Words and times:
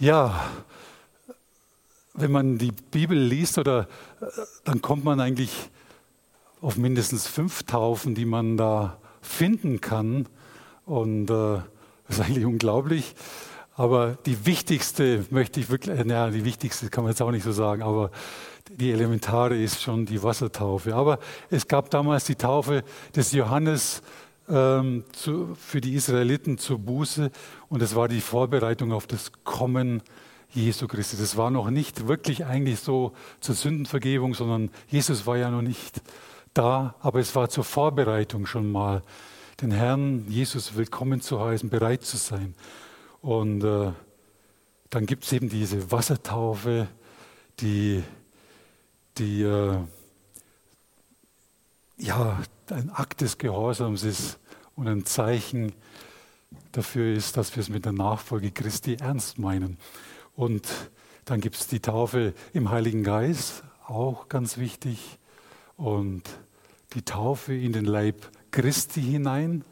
Ja, 0.00 0.48
wenn 2.14 2.30
man 2.30 2.56
die 2.56 2.70
Bibel 2.70 3.18
liest, 3.18 3.58
oder, 3.58 3.88
dann 4.62 4.80
kommt 4.80 5.02
man 5.02 5.18
eigentlich 5.18 5.70
auf 6.60 6.76
mindestens 6.76 7.26
fünf 7.26 7.64
Taufen, 7.64 8.14
die 8.14 8.24
man 8.24 8.56
da 8.56 8.98
finden 9.20 9.80
kann. 9.80 10.26
Und 10.86 11.30
äh, 11.30 11.62
das 12.06 12.18
ist 12.18 12.20
eigentlich 12.20 12.44
unglaublich. 12.44 13.16
Aber 13.74 14.16
die 14.24 14.46
wichtigste 14.46 15.24
möchte 15.30 15.58
ich 15.58 15.68
wirklich, 15.68 16.04
naja, 16.04 16.30
die 16.30 16.44
wichtigste 16.44 16.90
kann 16.90 17.02
man 17.02 17.10
jetzt 17.12 17.20
auch 17.20 17.32
nicht 17.32 17.44
so 17.44 17.50
sagen, 17.50 17.82
aber 17.82 18.12
die 18.70 18.92
elementare 18.92 19.60
ist 19.60 19.82
schon 19.82 20.06
die 20.06 20.22
Wassertaufe. 20.22 20.94
Aber 20.94 21.18
es 21.50 21.66
gab 21.66 21.90
damals 21.90 22.24
die 22.24 22.36
Taufe 22.36 22.84
des 23.16 23.32
Johannes 23.32 24.02
ähm, 24.48 25.04
zu, 25.12 25.54
für 25.54 25.80
die 25.80 25.94
Israeliten 25.94 26.58
zur 26.58 26.78
Buße 26.78 27.30
und 27.68 27.82
es 27.82 27.94
war 27.94 28.08
die 28.08 28.20
Vorbereitung 28.20 28.92
auf 28.92 29.06
das 29.06 29.32
Kommen 29.44 30.02
Jesu 30.50 30.86
Christi. 30.86 31.16
Das 31.16 31.36
war 31.36 31.50
noch 31.50 31.70
nicht 31.70 32.08
wirklich 32.08 32.46
eigentlich 32.46 32.80
so 32.80 33.12
zur 33.40 33.54
Sündenvergebung, 33.54 34.34
sondern 34.34 34.70
Jesus 34.88 35.26
war 35.26 35.36
ja 35.36 35.50
noch 35.50 35.62
nicht 35.62 36.00
da, 36.54 36.94
aber 37.00 37.20
es 37.20 37.34
war 37.34 37.48
zur 37.48 37.64
Vorbereitung 37.64 38.46
schon 38.46 38.70
mal, 38.72 39.02
den 39.60 39.70
Herrn 39.70 40.24
Jesus 40.28 40.76
willkommen 40.76 41.20
zu 41.20 41.40
heißen, 41.40 41.68
bereit 41.68 42.02
zu 42.02 42.16
sein. 42.16 42.54
Und 43.20 43.64
äh, 43.64 43.92
dann 44.90 45.06
gibt 45.06 45.24
es 45.24 45.32
eben 45.32 45.48
diese 45.48 45.90
Wassertaufe, 45.90 46.88
die, 47.60 48.02
die 49.18 49.42
äh, 49.42 49.78
ja, 51.98 52.38
ein 52.72 52.90
Akt 52.90 53.20
des 53.20 53.38
Gehorsams 53.38 54.02
ist 54.02 54.38
und 54.74 54.88
ein 54.88 55.04
Zeichen 55.04 55.72
dafür 56.72 57.14
ist, 57.14 57.36
dass 57.36 57.54
wir 57.56 57.60
es 57.60 57.68
mit 57.68 57.84
der 57.84 57.92
Nachfolge 57.92 58.50
Christi 58.50 58.96
ernst 59.00 59.38
meinen. 59.38 59.78
Und 60.34 60.68
dann 61.24 61.40
gibt 61.40 61.56
es 61.56 61.66
die 61.66 61.80
Taufe 61.80 62.32
im 62.52 62.70
Heiligen 62.70 63.02
Geist, 63.02 63.64
auch 63.86 64.28
ganz 64.28 64.58
wichtig. 64.58 65.18
Und 65.76 66.22
die 66.94 67.02
Taufe 67.02 67.54
in 67.54 67.72
den 67.72 67.84
Leib 67.84 68.30
Christi 68.50 69.02
hinein. 69.02 69.64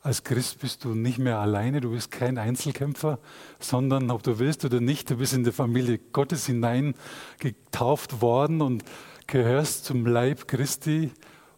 Als 0.00 0.24
Christ 0.24 0.60
bist 0.60 0.84
du 0.84 0.94
nicht 0.94 1.18
mehr 1.18 1.38
alleine, 1.38 1.80
du 1.80 1.90
bist 1.90 2.10
kein 2.10 2.38
Einzelkämpfer, 2.38 3.18
sondern 3.58 4.10
ob 4.10 4.22
du 4.22 4.38
willst 4.38 4.64
oder 4.64 4.80
nicht, 4.80 5.10
du 5.10 5.16
bist 5.16 5.34
in 5.34 5.44
die 5.44 5.52
Familie 5.52 5.98
Gottes 5.98 6.46
hinein 6.46 6.94
getauft 7.38 8.20
worden 8.22 8.62
und 8.62 8.84
gehörst 9.26 9.84
zum 9.84 10.06
Leib 10.06 10.48
Christi. 10.48 11.10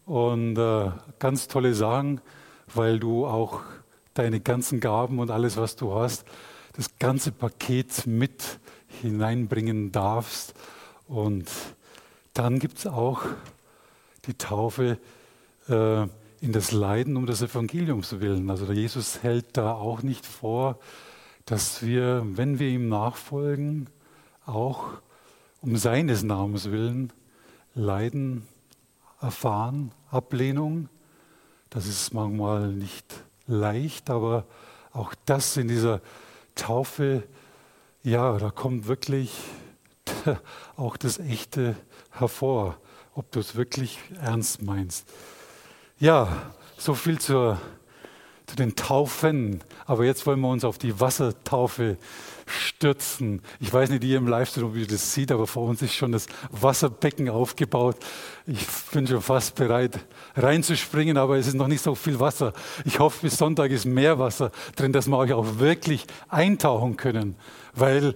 Und 0.05 0.57
äh, 0.57 0.91
ganz 1.19 1.47
tolle 1.47 1.73
Sachen, 1.73 2.21
weil 2.73 2.99
du 2.99 3.25
auch 3.25 3.61
deine 4.13 4.39
ganzen 4.39 4.79
Gaben 4.79 5.19
und 5.19 5.31
alles, 5.31 5.57
was 5.57 5.75
du 5.75 5.93
hast, 5.93 6.25
das 6.73 6.97
ganze 6.99 7.31
Paket 7.31 8.05
mit 8.07 8.59
hineinbringen 9.01 9.91
darfst. 9.91 10.53
Und 11.07 11.49
dann 12.33 12.59
gibt 12.59 12.79
es 12.79 12.87
auch 12.87 13.21
die 14.25 14.33
Taufe 14.33 14.97
äh, 15.67 16.01
in 16.41 16.51
das 16.51 16.71
Leiden 16.71 17.17
um 17.17 17.25
des 17.25 17.41
Evangeliums 17.41 18.19
willen. 18.19 18.49
Also 18.49 18.71
Jesus 18.71 19.21
hält 19.23 19.57
da 19.57 19.73
auch 19.73 20.01
nicht 20.01 20.25
vor, 20.25 20.79
dass 21.45 21.85
wir, 21.85 22.23
wenn 22.25 22.59
wir 22.59 22.69
ihm 22.69 22.89
nachfolgen, 22.89 23.87
auch 24.45 24.85
um 25.61 25.77
seines 25.77 26.23
Namens 26.23 26.71
willen 26.71 27.13
Leiden 27.75 28.47
erfahren, 29.21 29.91
Ablehnung. 30.09 30.89
Das 31.69 31.87
ist 31.87 32.13
manchmal 32.13 32.67
nicht 32.69 33.05
leicht, 33.47 34.09
aber 34.09 34.45
auch 34.91 35.13
das 35.25 35.55
in 35.57 35.67
dieser 35.67 36.01
Taufe, 36.55 37.23
ja, 38.03 38.37
da 38.37 38.49
kommt 38.49 38.87
wirklich 38.87 39.31
auch 40.75 40.97
das 40.97 41.19
Echte 41.19 41.75
hervor, 42.11 42.77
ob 43.13 43.31
du 43.31 43.39
es 43.39 43.55
wirklich 43.55 43.99
ernst 44.21 44.61
meinst. 44.61 45.07
Ja, 45.99 46.51
so 46.77 46.93
viel 46.93 47.19
zur, 47.19 47.59
zu 48.51 48.57
den 48.57 48.75
Taufen. 48.75 49.63
Aber 49.85 50.03
jetzt 50.03 50.25
wollen 50.27 50.41
wir 50.41 50.49
uns 50.49 50.65
auf 50.65 50.77
die 50.77 50.99
Wassertaufe 50.99 51.97
stürzen. 52.45 53.41
Ich 53.61 53.71
weiß 53.73 53.89
nicht, 53.89 54.03
ihr 54.03 54.17
im 54.17 54.27
Livestream, 54.27 54.65
ob 54.65 54.75
ihr 54.75 54.87
das 54.87 55.13
seht, 55.13 55.31
aber 55.31 55.47
vor 55.47 55.69
uns 55.69 55.81
ist 55.81 55.93
schon 55.93 56.11
das 56.11 56.27
Wasserbecken 56.51 57.29
aufgebaut. 57.29 57.95
Ich 58.45 58.67
bin 58.91 59.07
schon 59.07 59.21
fast 59.21 59.55
bereit, 59.55 59.99
reinzuspringen, 60.35 61.17
aber 61.17 61.37
es 61.37 61.47
ist 61.47 61.53
noch 61.53 61.69
nicht 61.69 61.81
so 61.81 61.95
viel 61.95 62.19
Wasser. 62.19 62.51
Ich 62.83 62.99
hoffe, 62.99 63.19
bis 63.21 63.37
Sonntag 63.37 63.71
ist 63.71 63.85
mehr 63.85 64.19
Wasser 64.19 64.51
drin, 64.75 64.91
dass 64.91 65.07
wir 65.07 65.17
euch 65.17 65.31
auch 65.31 65.59
wirklich 65.59 66.05
eintauchen 66.27 66.97
können, 66.97 67.35
weil 67.73 68.13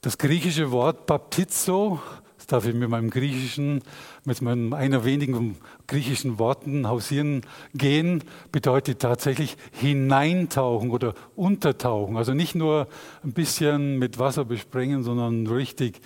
das 0.00 0.16
griechische 0.16 0.70
Wort 0.70 1.04
Baptizo 1.04 2.00
darf 2.46 2.66
ich 2.66 2.74
mit 2.74 2.88
meinem 2.88 3.10
griechischen, 3.10 3.82
mit 4.24 4.42
meinem 4.42 4.72
einer 4.72 5.04
wenigen 5.04 5.56
griechischen 5.86 6.38
Worten 6.38 6.88
hausieren 6.88 7.42
gehen, 7.74 8.22
bedeutet 8.52 9.00
tatsächlich 9.00 9.56
hineintauchen 9.72 10.90
oder 10.90 11.14
untertauchen. 11.36 12.16
Also 12.16 12.34
nicht 12.34 12.54
nur 12.54 12.88
ein 13.24 13.32
bisschen 13.32 13.98
mit 13.98 14.18
Wasser 14.18 14.44
besprengen, 14.44 15.02
sondern 15.02 15.46
richtig 15.46 16.00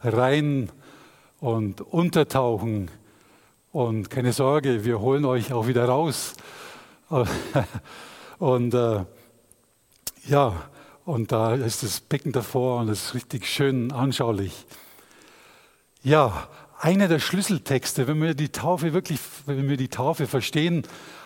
rein 0.00 0.70
und 1.40 1.80
untertauchen. 1.80 2.90
Und 3.72 4.10
keine 4.10 4.32
Sorge, 4.32 4.84
wir 4.84 5.00
holen 5.00 5.24
euch 5.24 5.52
auch 5.52 5.66
wieder 5.66 5.84
raus. 5.84 6.34
Und 8.38 8.74
äh, 8.74 9.04
ja, 10.28 10.52
und 11.04 11.30
da 11.30 11.54
ist 11.54 11.82
das 11.82 12.00
Becken 12.00 12.32
davor 12.32 12.80
und 12.80 12.88
es 12.88 13.04
ist 13.04 13.14
richtig 13.14 13.46
schön 13.46 13.92
anschaulich. 13.92 14.66
Ja, 16.06 16.46
einer 16.78 17.08
der 17.08 17.18
Schlüsseltexte, 17.18 18.06
wenn 18.06 18.22
wir 18.22 18.34
die 18.34 18.50
Taufe 18.50 18.92
wirklich, 18.92 19.18
wenn 19.46 19.68
wir 19.68 19.76
die 19.76 19.88
Taufe 19.88 20.28
verstehen 20.28 20.84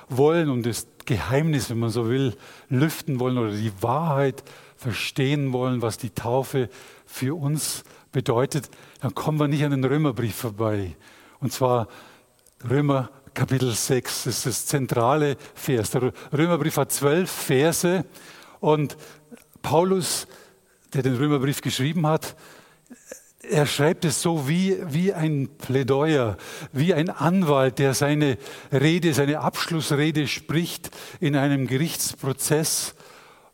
wollen 0.08 0.48
und 0.48 0.64
das 0.64 0.86
Geheimnis, 1.04 1.68
wenn 1.68 1.80
man 1.80 1.90
so 1.90 2.08
will, 2.08 2.34
lüften 2.70 3.20
wollen 3.20 3.36
oder 3.36 3.50
die 3.50 3.72
Wahrheit 3.82 4.42
verstehen 4.78 5.52
wollen, 5.52 5.82
was 5.82 5.98
die 5.98 6.08
Taufe 6.08 6.70
für 7.04 7.38
uns 7.38 7.84
bedeutet, 8.10 8.70
dann 9.02 9.14
kommen 9.14 9.38
wir 9.38 9.48
nicht 9.48 9.62
an 9.64 9.72
den 9.72 9.84
Römerbrief 9.84 10.34
vorbei. 10.34 10.96
Und 11.40 11.52
zwar 11.52 11.86
Römer 12.66 13.10
Kapitel 13.34 13.72
6, 13.72 14.24
das 14.24 14.36
ist 14.38 14.46
das 14.46 14.64
zentrale 14.64 15.36
Vers. 15.54 15.90
Der 15.90 16.10
Römerbrief 16.32 16.78
hat 16.78 16.90
zwölf 16.90 17.30
Verse 17.30 18.06
und 18.60 18.96
Paulus, 19.60 20.26
der 20.94 21.02
den 21.02 21.16
Römerbrief 21.16 21.60
geschrieben 21.60 22.06
hat, 22.06 22.34
er 23.50 23.66
schreibt 23.66 24.04
es 24.04 24.22
so 24.22 24.48
wie, 24.48 24.78
wie 24.86 25.12
ein 25.12 25.48
Plädoyer, 25.58 26.36
wie 26.72 26.94
ein 26.94 27.10
Anwalt, 27.10 27.78
der 27.78 27.94
seine 27.94 28.38
Rede, 28.72 29.12
seine 29.12 29.40
Abschlussrede 29.40 30.28
spricht 30.28 30.90
in 31.18 31.36
einem 31.36 31.66
Gerichtsprozess. 31.66 32.94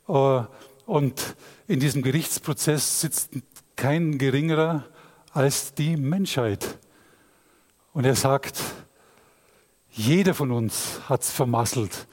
Äh, 0.09 0.41
und 0.85 1.37
in 1.67 1.81
diesem 1.81 2.03
Gerichtsprozess 2.03 3.01
sitzt 3.01 3.31
kein 3.75 4.19
geringerer 4.19 4.85
als 5.33 5.75
die 5.75 5.97
Menschheit. 5.97 6.79
Und 7.93 8.05
er 8.05 8.15
sagt, 8.15 8.61
jeder 9.91 10.35
von 10.35 10.53
uns 10.53 11.01
hat 11.09 11.23
es 11.23 11.31
vermasselt. 11.31 12.07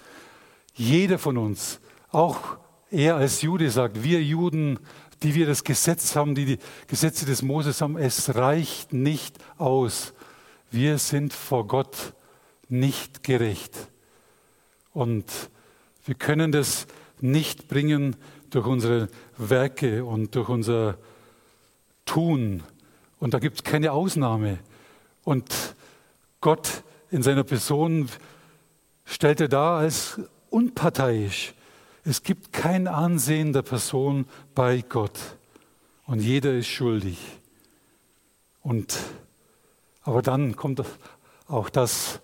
Jeder 0.74 1.20
von 1.20 1.38
uns, 1.38 1.80
auch 2.10 2.58
er 2.90 3.16
als 3.16 3.42
Jude 3.42 3.70
sagt, 3.70 4.04
wir 4.04 4.22
Juden 4.22 4.80
die 5.24 5.36
wir 5.36 5.48
das 5.48 5.64
Gesetz 5.64 6.16
haben, 6.16 6.36
die 6.36 6.46
die 6.46 6.60
Gesetze 6.88 7.26
des 7.26 7.42
Moses 7.42 7.82
haben, 7.82 7.98
es 7.98 8.36
reicht 8.36 8.94
nicht 8.94 9.38
aus. 9.58 10.14
Wir 10.70 10.98
sind 10.98 11.34
vor 11.34 11.66
Gott 11.68 12.14
nicht 12.68 13.24
gerecht. 13.24 13.74
Und 14.94 15.26
wir 16.06 16.16
können 16.16 16.52
das 16.52 16.88
nicht 17.22 17.68
bringen 17.68 18.16
durch 18.50 18.68
unsere 18.68 19.08
Werke 19.38 20.04
und 20.04 20.36
durch 20.36 20.50
unser 20.50 20.98
Tun. 22.06 22.64
Und 23.20 23.34
da 23.34 23.40
gibt 23.40 23.58
es 23.58 23.64
keine 23.64 23.94
Ausnahme. 23.94 24.60
Und 25.24 25.76
Gott 26.42 26.84
in 27.10 27.24
seiner 27.24 27.44
Person 27.44 28.10
stellt 29.06 29.40
er 29.40 29.48
dar 29.48 29.80
als 29.80 30.20
unparteiisch. 30.50 31.54
Es 32.06 32.24
gibt 32.24 32.52
kein 32.52 32.88
Ansehen 32.88 33.54
der 33.54 33.62
Person 33.62 34.26
bei 34.54 34.82
Gott 34.82 35.18
und 36.06 36.20
jeder 36.20 36.54
ist 36.54 36.68
schuldig. 36.68 37.18
Und, 38.62 38.98
aber 40.02 40.22
dann 40.22 40.58
kommt 40.58 40.84
auch 41.48 41.70
das, 41.70 42.20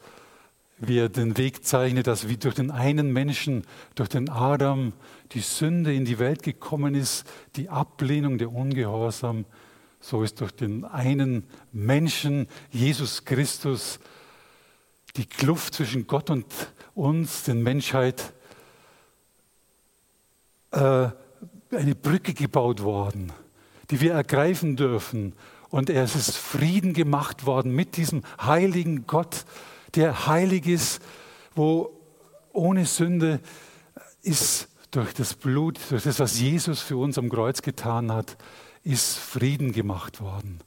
wie 0.79 0.99
er 0.99 1.07
den 1.07 1.37
Weg 1.37 1.65
zeichnet, 1.65 2.07
dass 2.07 2.27
wie 2.27 2.35
durch 2.35 2.55
den 2.55 2.71
einen 2.71 3.13
Menschen, 3.13 3.63
durch 3.95 4.09
den 4.09 4.29
Adam, 4.29 4.93
die 5.31 5.41
Sünde 5.41 5.93
in 5.93 6.03
die 6.03 6.19
Welt 6.19 6.43
gekommen 6.43 6.93
ist, 6.93 7.25
die 7.55 7.69
Ablehnung, 7.69 8.37
der 8.37 8.51
Ungehorsam, 8.51 9.45
so 10.01 10.23
ist 10.23 10.41
durch 10.41 10.51
den 10.51 10.83
einen 10.85 11.45
Menschen, 11.71 12.47
Jesus 12.71 13.23
Christus, 13.23 13.99
die 15.15 15.25
Kluft 15.25 15.73
zwischen 15.73 16.05
Gott 16.07 16.29
und 16.29 16.45
uns, 16.95 17.43
den 17.43 17.63
Menschheit, 17.63 18.33
eine 20.71 21.95
Brücke 22.01 22.33
gebaut 22.33 22.83
worden, 22.83 23.31
die 23.89 24.01
wir 24.01 24.13
ergreifen 24.13 24.75
dürfen. 24.75 25.33
Und 25.69 25.89
es 25.89 26.15
ist 26.15 26.37
Frieden 26.37 26.93
gemacht 26.93 27.45
worden 27.45 27.73
mit 27.75 27.97
diesem 27.97 28.23
heiligen 28.41 29.05
Gott, 29.05 29.45
der 29.95 30.27
heilig 30.27 30.67
ist, 30.67 31.01
wo 31.55 31.91
ohne 32.53 32.85
Sünde 32.85 33.39
ist 34.23 34.67
durch 34.91 35.13
das 35.13 35.35
Blut, 35.35 35.79
durch 35.89 36.03
das, 36.03 36.19
was 36.19 36.39
Jesus 36.39 36.81
für 36.81 36.97
uns 36.97 37.17
am 37.17 37.29
Kreuz 37.29 37.61
getan 37.61 38.11
hat, 38.11 38.37
ist 38.83 39.17
Frieden 39.17 39.71
gemacht 39.71 40.21
worden. 40.21 40.59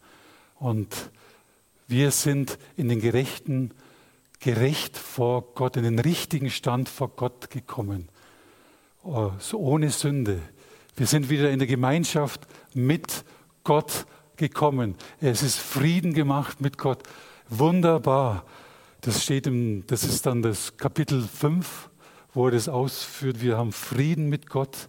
Und 0.57 1.11
wir 1.89 2.13
sind 2.13 2.59
in 2.77 2.89
den 2.89 3.01
gerechten, 3.01 3.73
gerecht 4.39 4.97
vor 4.97 5.55
Gott, 5.55 5.77
in 5.77 5.83
den 5.83 5.99
richtigen 5.99 6.51
Stand 6.51 6.89
vor 6.89 7.09
Gott 7.09 7.51
gekommen. 7.51 8.09
Oh, 9.05 9.33
so 9.41 9.59
ohne 9.59 9.91
Sünde. 9.91 10.41
Wir 10.95 11.09
sind 11.09 11.29
wieder 11.29 11.51
in 11.51 11.59
der 11.59 11.67
Gemeinschaft 11.67 12.47
mit 12.73 13.25
Gott 13.65 14.07
gekommen. 14.37 14.95
Es 15.21 15.43
ist 15.43 15.59
Frieden 15.59 16.15
gemacht 16.15 16.61
mit 16.61 16.79
Gott. 16.79 17.03
Wunderbar. 17.49 18.45
Das 19.01 19.25
steht 19.25 19.49
im, 19.49 19.85
das 19.89 20.05
ist 20.05 20.25
dann 20.25 20.41
das 20.41 20.77
Kapitel 20.77 21.21
5, 21.21 21.91
wo 22.33 22.47
er 22.47 22.53
das 22.53 22.69
ausführt. 22.69 23.41
Wir 23.41 23.59
haben 23.59 23.73
Frieden 23.73 24.29
mit 24.29 24.49
Gott. 24.49 24.89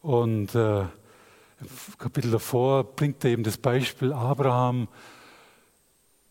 Und 0.00 0.54
äh, 0.54 0.80
im 0.80 0.88
Kapitel 1.98 2.30
davor 2.30 2.84
bringt 2.84 3.22
er 3.22 3.32
eben 3.32 3.42
das 3.42 3.58
Beispiel 3.58 4.14
Abraham. 4.14 4.88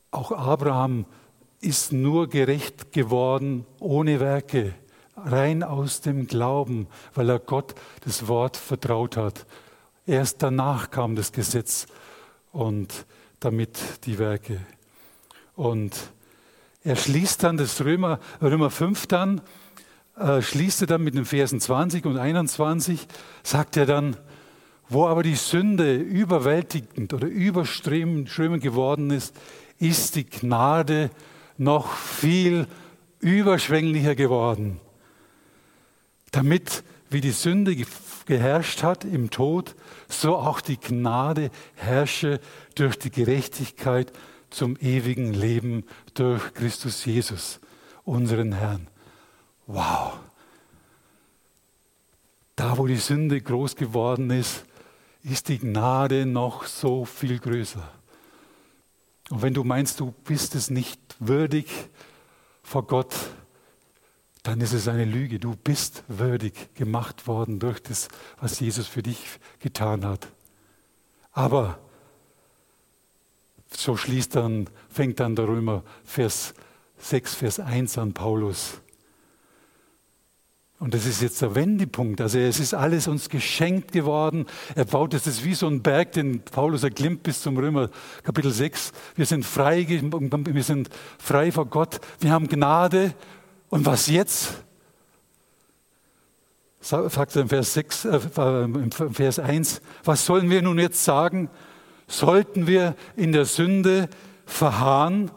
Auch 0.10 0.32
Abraham 0.32 1.06
ist 1.62 1.94
nur 1.94 2.28
gerecht 2.30 2.92
geworden 2.92 3.68
ohne 3.80 4.20
Werke, 4.20 4.74
rein 5.16 5.64
aus 5.64 6.02
dem 6.02 6.28
Glauben, 6.28 6.88
weil 7.14 7.30
er 7.30 7.40
Gott 7.40 7.76
das 8.04 8.28
Wort 8.28 8.58
vertraut 8.58 9.18
hat. 9.18 9.46
Erst 10.06 10.44
danach 10.44 10.92
kam 10.92 11.16
das 11.16 11.32
Gesetz 11.32 11.88
und 12.52 13.06
damit 13.40 14.06
die 14.06 14.20
Werke. 14.20 14.60
Und 15.56 15.96
er 16.84 16.96
schließt 16.96 17.44
dann 17.44 17.58
das 17.58 17.84
Römer, 17.84 18.20
Römer 18.42 18.70
5 18.70 19.08
dann, 19.08 19.42
äh, 20.18 20.42
schließt 20.42 20.82
er 20.82 20.88
dann 20.88 21.04
mit 21.04 21.16
den 21.16 21.26
Versen 21.26 21.60
20 21.60 22.06
und 22.06 22.18
21, 22.18 23.08
sagt 23.44 23.78
er 23.78 23.86
dann, 23.86 24.18
wo 24.88 25.08
aber 25.08 25.24
die 25.24 25.36
Sünde 25.36 25.96
überwältigend 25.96 27.14
oder 27.14 27.28
überströmend 27.28 28.30
geworden 28.62 29.10
ist, 29.10 29.36
ist 29.80 30.16
die 30.16 30.26
Gnade 30.30 31.10
noch 31.58 31.92
viel 31.92 32.68
überschwänglicher 33.20 34.14
geworden, 34.14 34.80
damit 36.36 36.84
wie 37.10 37.22
die 37.22 37.32
Sünde 37.32 37.76
geherrscht 38.26 38.84
hat 38.84 39.06
im 39.06 39.30
Tod, 39.30 39.76
so 40.10 40.36
auch 40.36 40.60
die 40.60 40.78
Gnade 40.78 41.50
herrsche 41.76 42.42
durch 42.76 42.98
die 42.98 43.12
Gerechtigkeit 43.12 44.12
zum 44.50 44.76
ewigen 44.78 45.34
Leben 45.34 45.86
durch 46.14 46.54
Christus 46.54 47.06
Jesus, 47.06 47.60
unseren 48.04 48.52
Herrn. 48.52 48.88
Wow! 49.68 50.20
Da, 52.56 52.78
wo 52.78 52.88
die 52.88 52.98
Sünde 52.98 53.40
groß 53.40 53.76
geworden 53.76 54.30
ist, 54.30 54.66
ist 55.24 55.48
die 55.50 55.60
Gnade 55.60 56.26
noch 56.26 56.66
so 56.66 57.06
viel 57.06 57.40
größer. 57.40 57.90
Und 59.30 59.42
wenn 59.42 59.54
du 59.54 59.64
meinst, 59.64 60.00
du 60.00 60.14
bist 60.24 60.56
es 60.56 60.70
nicht 60.70 61.00
würdig 61.20 61.68
vor 62.62 62.86
Gott, 62.86 63.16
dann 64.46 64.62
ist 64.62 64.74
es 64.74 64.88
eine 64.88 65.06
Lüge. 65.06 65.40
Du 65.40 65.56
bist 65.56 66.04
würdig 66.08 66.76
gemacht 66.76 67.26
worden 67.26 67.58
durch 67.58 67.82
das, 67.82 68.10
was 68.40 68.60
Jesus 68.60 68.88
für 68.88 69.02
dich 69.02 69.40
getan 69.60 70.06
hat. 70.06 70.28
Aber 71.32 71.80
so 73.72 73.98
schließt 73.98 74.36
dann, 74.36 74.70
fängt 74.88 75.20
dann 75.20 75.36
der 75.36 75.48
Römer 75.48 75.84
Vers 76.04 76.54
6, 77.00 77.34
Vers 77.34 77.60
1 77.60 77.98
an 77.98 78.14
Paulus. 78.14 78.82
Und 80.78 80.94
das 80.94 81.08
ist 81.08 81.24
jetzt 81.24 81.42
der 81.42 81.56
Wendepunkt. 81.56 82.22
Also 82.22 82.38
es 82.38 82.60
ist 82.60 82.76
alles 82.76 83.08
uns 83.08 83.30
geschenkt 83.30 83.94
geworden. 83.94 84.46
Er 84.76 84.86
baut 84.86 85.16
es, 85.16 85.26
ist 85.26 85.44
wie 85.44 85.56
so 85.56 85.68
ein 85.68 85.82
Berg, 85.82 86.12
den 86.12 86.42
Paulus 86.42 86.84
erklimmt 86.84 87.24
bis 87.24 87.42
zum 87.42 87.58
Römer 87.58 87.90
Kapitel 88.22 88.52
6. 88.52 88.92
Wir 89.16 89.26
sind 89.26 89.44
frei, 89.44 89.88
wir 89.88 90.64
sind 90.64 90.90
frei 91.18 91.52
vor 91.52 91.66
Gott. 91.66 92.00
Wir 92.20 92.32
haben 92.32 92.48
Gnade. 92.48 93.16
Und 93.70 93.86
was 93.86 94.08
jetzt? 94.08 94.64
Sagt 96.80 97.36
er 97.36 97.42
im 97.42 97.50
Vers, 97.50 97.74
6, 97.74 98.06
äh, 98.06 98.20
im 98.38 98.92
Vers 98.92 99.40
1. 99.40 99.82
Was 100.04 100.26
sollen 100.26 100.50
wir 100.50 100.62
nun 100.62 100.78
jetzt 100.78 101.04
sagen? 101.04 101.50
sollten 102.08 102.68
wir 102.68 102.96
in 103.16 103.32
der 103.32 103.46
Sünde 103.46 104.10
verharren, 104.46 105.32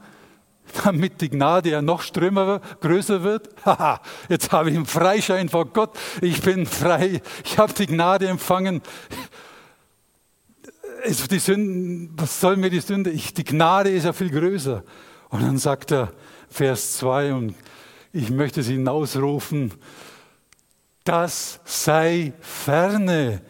damit 0.84 1.20
die 1.20 1.30
Gnade 1.30 1.70
ja 1.70 1.82
noch 1.82 2.02
strömer, 2.02 2.60
größer 2.80 3.22
wird. 3.22 3.48
Haha, 3.64 4.00
jetzt 4.28 4.52
habe 4.52 4.70
ich 4.70 4.76
einen 4.76 4.86
Freischein 4.86 5.48
vor 5.48 5.66
Gott. 5.66 5.96
Ich 6.20 6.42
bin 6.42 6.66
frei. 6.66 7.22
Ich 7.44 7.58
habe 7.58 7.72
die 7.72 7.86
Gnade 7.86 8.28
empfangen. 8.28 8.82
Die 11.30 11.38
Sünden, 11.38 12.12
was 12.16 12.40
soll 12.40 12.56
mir 12.56 12.70
die 12.70 12.80
Sünde? 12.80 13.10
Ich, 13.10 13.32
die 13.32 13.44
Gnade 13.44 13.90
ist 13.90 14.04
ja 14.04 14.12
viel 14.12 14.30
größer. 14.30 14.82
Und 15.30 15.42
dann 15.42 15.58
sagt 15.58 15.92
er, 15.92 16.12
Vers 16.50 16.98
2, 16.98 17.34
und 17.34 17.54
ich 18.12 18.30
möchte 18.30 18.60
es 18.60 18.68
hinausrufen, 18.68 19.72
das 21.04 21.60
sei 21.64 22.32
ferne. 22.40 23.40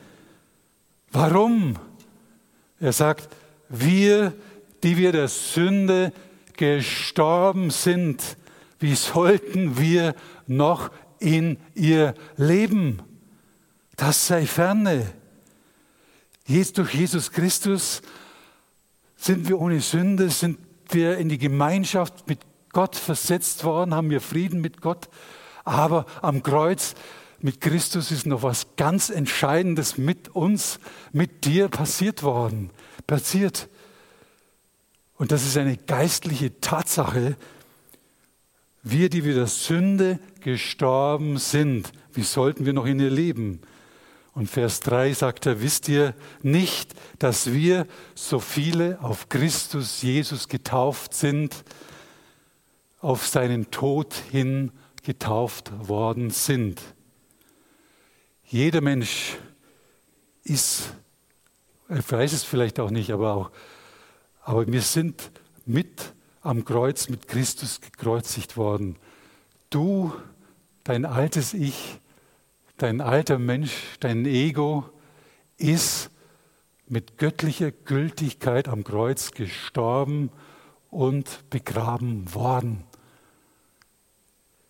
Warum? 1.10 1.76
Er 2.80 2.92
sagt, 2.92 3.28
wir, 3.68 4.32
die 4.82 4.96
wir 4.96 5.12
der 5.12 5.28
Sünde 5.28 6.12
gestorben 6.56 7.70
sind, 7.70 8.36
wie 8.78 8.94
sollten 8.94 9.78
wir 9.78 10.14
noch 10.46 10.90
in 11.18 11.58
ihr 11.74 12.14
leben? 12.36 13.02
Das 13.96 14.28
sei 14.28 14.46
ferne. 14.46 15.10
Durch 16.46 16.94
Jesus 16.94 17.32
Christus 17.32 18.00
sind 19.16 19.48
wir 19.48 19.60
ohne 19.60 19.80
Sünde, 19.80 20.30
sind 20.30 20.58
wir 20.90 21.18
in 21.18 21.28
die 21.28 21.38
Gemeinschaft 21.38 22.28
mit 22.28 22.38
Gott 22.70 22.96
versetzt 22.96 23.64
worden, 23.64 23.94
haben 23.94 24.10
wir 24.10 24.20
Frieden 24.20 24.60
mit 24.60 24.80
Gott. 24.80 25.08
Aber 25.64 26.06
am 26.22 26.42
Kreuz 26.42 26.94
mit 27.40 27.60
Christus 27.60 28.10
ist 28.10 28.26
noch 28.26 28.42
was 28.42 28.76
ganz 28.76 29.10
Entscheidendes 29.10 29.98
mit 29.98 30.28
uns, 30.30 30.80
mit 31.12 31.44
dir 31.44 31.68
passiert 31.68 32.22
worden, 32.22 32.70
passiert. 33.06 33.68
Und 35.16 35.32
das 35.32 35.44
ist 35.44 35.56
eine 35.56 35.76
geistliche 35.76 36.60
Tatsache. 36.60 37.36
Wir, 38.82 39.10
die 39.10 39.24
wir 39.24 39.34
der 39.34 39.46
Sünde 39.46 40.18
gestorben 40.40 41.36
sind, 41.36 41.92
wie 42.12 42.22
sollten 42.22 42.64
wir 42.64 42.72
noch 42.72 42.86
in 42.86 43.00
ihr 43.00 43.10
leben? 43.10 43.60
Und 44.32 44.48
Vers 44.48 44.80
3 44.80 45.12
sagt 45.14 45.46
er, 45.46 45.60
wisst 45.60 45.88
ihr 45.88 46.14
nicht, 46.42 46.94
dass 47.18 47.52
wir 47.52 47.86
so 48.14 48.38
viele 48.38 48.98
auf 49.02 49.28
Christus 49.28 50.00
Jesus 50.02 50.48
getauft 50.48 51.12
sind, 51.12 51.64
auf 52.98 53.26
seinen 53.26 53.70
Tod 53.70 54.14
hin 54.14 54.72
getauft 55.02 55.88
worden 55.88 56.30
sind? 56.30 56.80
Jeder 58.44 58.80
Mensch 58.80 59.36
ist, 60.44 60.94
ich 61.88 62.10
weiß 62.10 62.32
es 62.32 62.44
vielleicht 62.44 62.80
auch 62.80 62.90
nicht, 62.90 63.10
aber, 63.10 63.34
auch, 63.34 63.50
aber 64.42 64.66
wir 64.66 64.82
sind 64.82 65.30
mit 65.66 66.14
am 66.40 66.64
Kreuz 66.64 67.08
mit 67.08 67.28
Christus 67.28 67.80
gekreuzigt 67.80 68.56
worden. 68.56 68.96
Du, 69.70 70.12
dein 70.84 71.04
altes 71.04 71.52
Ich, 71.52 72.00
dein 72.78 73.02
alter 73.02 73.38
Mensch, 73.38 73.98
dein 74.00 74.24
Ego 74.24 74.88
ist 75.58 76.10
mit 76.86 77.18
göttlicher 77.18 77.70
Gültigkeit 77.70 78.68
am 78.68 78.82
Kreuz 78.84 79.32
gestorben 79.32 80.30
und 80.90 81.50
begraben 81.50 82.32
worden. 82.34 82.84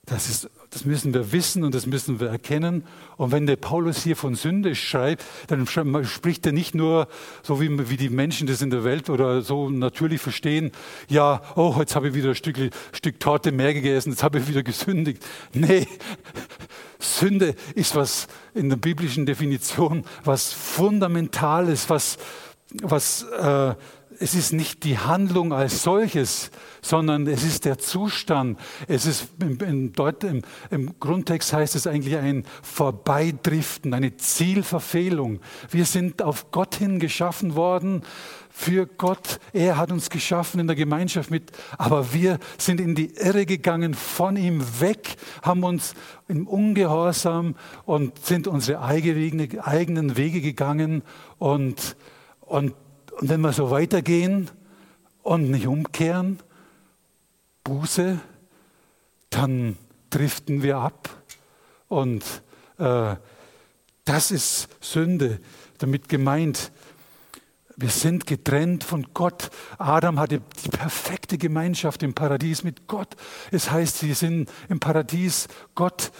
Das 0.06 0.28
ist 0.28 0.50
das 0.70 0.84
müssen 0.84 1.14
wir 1.14 1.32
wissen 1.32 1.64
und 1.64 1.74
das 1.74 1.86
müssen 1.86 2.20
wir 2.20 2.28
erkennen. 2.28 2.84
Und 3.16 3.32
wenn 3.32 3.46
der 3.46 3.56
Paulus 3.56 4.02
hier 4.02 4.16
von 4.16 4.34
Sünde 4.34 4.74
schreibt, 4.74 5.24
dann 5.46 5.66
spricht 5.66 6.44
er 6.44 6.52
nicht 6.52 6.74
nur 6.74 7.08
so 7.42 7.60
wie, 7.60 7.88
wie 7.88 7.96
die 7.96 8.10
Menschen 8.10 8.46
das 8.46 8.60
in 8.60 8.68
der 8.68 8.84
Welt 8.84 9.08
oder 9.08 9.40
so 9.40 9.70
natürlich 9.70 10.20
verstehen, 10.20 10.72
ja, 11.08 11.42
oh, 11.56 11.76
jetzt 11.78 11.96
habe 11.96 12.08
ich 12.08 12.14
wieder 12.14 12.30
ein 12.30 12.34
Stück, 12.34 12.58
Stück 12.92 13.18
Torte 13.18 13.50
mehr 13.50 13.72
gegessen, 13.72 14.10
jetzt 14.10 14.22
habe 14.22 14.38
ich 14.38 14.48
wieder 14.48 14.62
gesündigt. 14.62 15.24
Nee, 15.54 15.86
Sünde 16.98 17.54
ist 17.74 17.94
was 17.94 18.28
in 18.54 18.68
der 18.68 18.76
biblischen 18.76 19.24
Definition, 19.24 20.04
was 20.24 20.52
Fundamentales, 20.52 21.88
was 21.88 22.18
was 22.82 23.22
äh, 23.22 23.74
es 24.20 24.34
ist 24.34 24.52
nicht 24.52 24.84
die 24.84 24.98
Handlung 24.98 25.52
als 25.52 25.82
solches, 25.82 26.50
sondern 26.82 27.26
es 27.26 27.44
ist 27.44 27.64
der 27.64 27.78
Zustand. 27.78 28.58
Es 28.86 29.06
ist 29.06 29.28
im, 29.40 29.58
im, 29.60 29.92
dort 29.92 30.24
im, 30.24 30.42
im 30.70 30.98
Grundtext 30.98 31.52
heißt 31.52 31.76
es 31.76 31.86
eigentlich 31.86 32.16
ein 32.16 32.44
Vorbeidriften, 32.62 33.94
eine 33.94 34.16
Zielverfehlung. 34.16 35.40
Wir 35.70 35.84
sind 35.84 36.22
auf 36.22 36.50
Gott 36.50 36.76
hin 36.76 36.98
geschaffen 36.98 37.54
worden, 37.54 38.02
für 38.50 38.86
Gott. 38.86 39.38
Er 39.52 39.76
hat 39.76 39.92
uns 39.92 40.10
geschaffen 40.10 40.58
in 40.58 40.66
der 40.66 40.74
Gemeinschaft 40.74 41.30
mit, 41.30 41.52
aber 41.76 42.12
wir 42.12 42.40
sind 42.56 42.80
in 42.80 42.96
die 42.96 43.14
Irre 43.14 43.46
gegangen, 43.46 43.94
von 43.94 44.36
ihm 44.36 44.80
weg, 44.80 45.14
haben 45.42 45.62
uns 45.62 45.94
im 46.26 46.48
Ungehorsam 46.48 47.54
und 47.84 48.18
sind 48.26 48.48
unsere 48.48 48.82
eigenen 48.82 50.16
Wege 50.16 50.40
gegangen 50.40 51.02
und, 51.38 51.96
und 52.40 52.74
und 53.20 53.28
wenn 53.28 53.40
wir 53.40 53.52
so 53.52 53.70
weitergehen 53.70 54.48
und 55.22 55.50
nicht 55.50 55.66
umkehren, 55.66 56.38
Buße, 57.64 58.20
dann 59.30 59.76
driften 60.10 60.62
wir 60.62 60.76
ab. 60.78 61.08
Und 61.88 62.24
äh, 62.78 63.16
das 64.04 64.30
ist 64.30 64.68
Sünde, 64.80 65.40
damit 65.78 66.08
gemeint. 66.08 66.70
Wir 67.80 67.90
sind 67.90 68.26
getrennt 68.26 68.82
von 68.82 69.06
Gott. 69.14 69.50
Adam 69.78 70.18
hatte 70.18 70.40
die 70.64 70.68
perfekte 70.68 71.38
Gemeinschaft 71.38 72.02
im 72.02 72.12
Paradies 72.12 72.64
mit 72.64 72.88
Gott. 72.88 73.14
Es 73.52 73.70
heißt, 73.70 73.98
sie 73.98 74.14
sind 74.14 74.50
im 74.68 74.80
Paradies. 74.80 75.46
Gott 75.76 76.10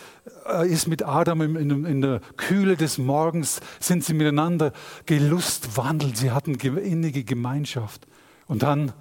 äh, 0.47 0.69
ist 0.69 0.87
mit 0.87 1.03
Adam 1.03 1.57
in, 1.57 2.01
der 2.01 2.21
Kühle 2.37 2.77
des 2.77 2.99
Morgens, 2.99 3.61
sind 3.81 4.05
sie 4.05 4.15
miteinander 4.15 4.73
gelustwandelt. 5.07 6.17
Sie 6.17 6.31
hatten 6.31 6.55
innige 6.55 7.25
Gemeinschaft. 7.25 8.07
Und 8.47 8.63
dann 8.63 8.93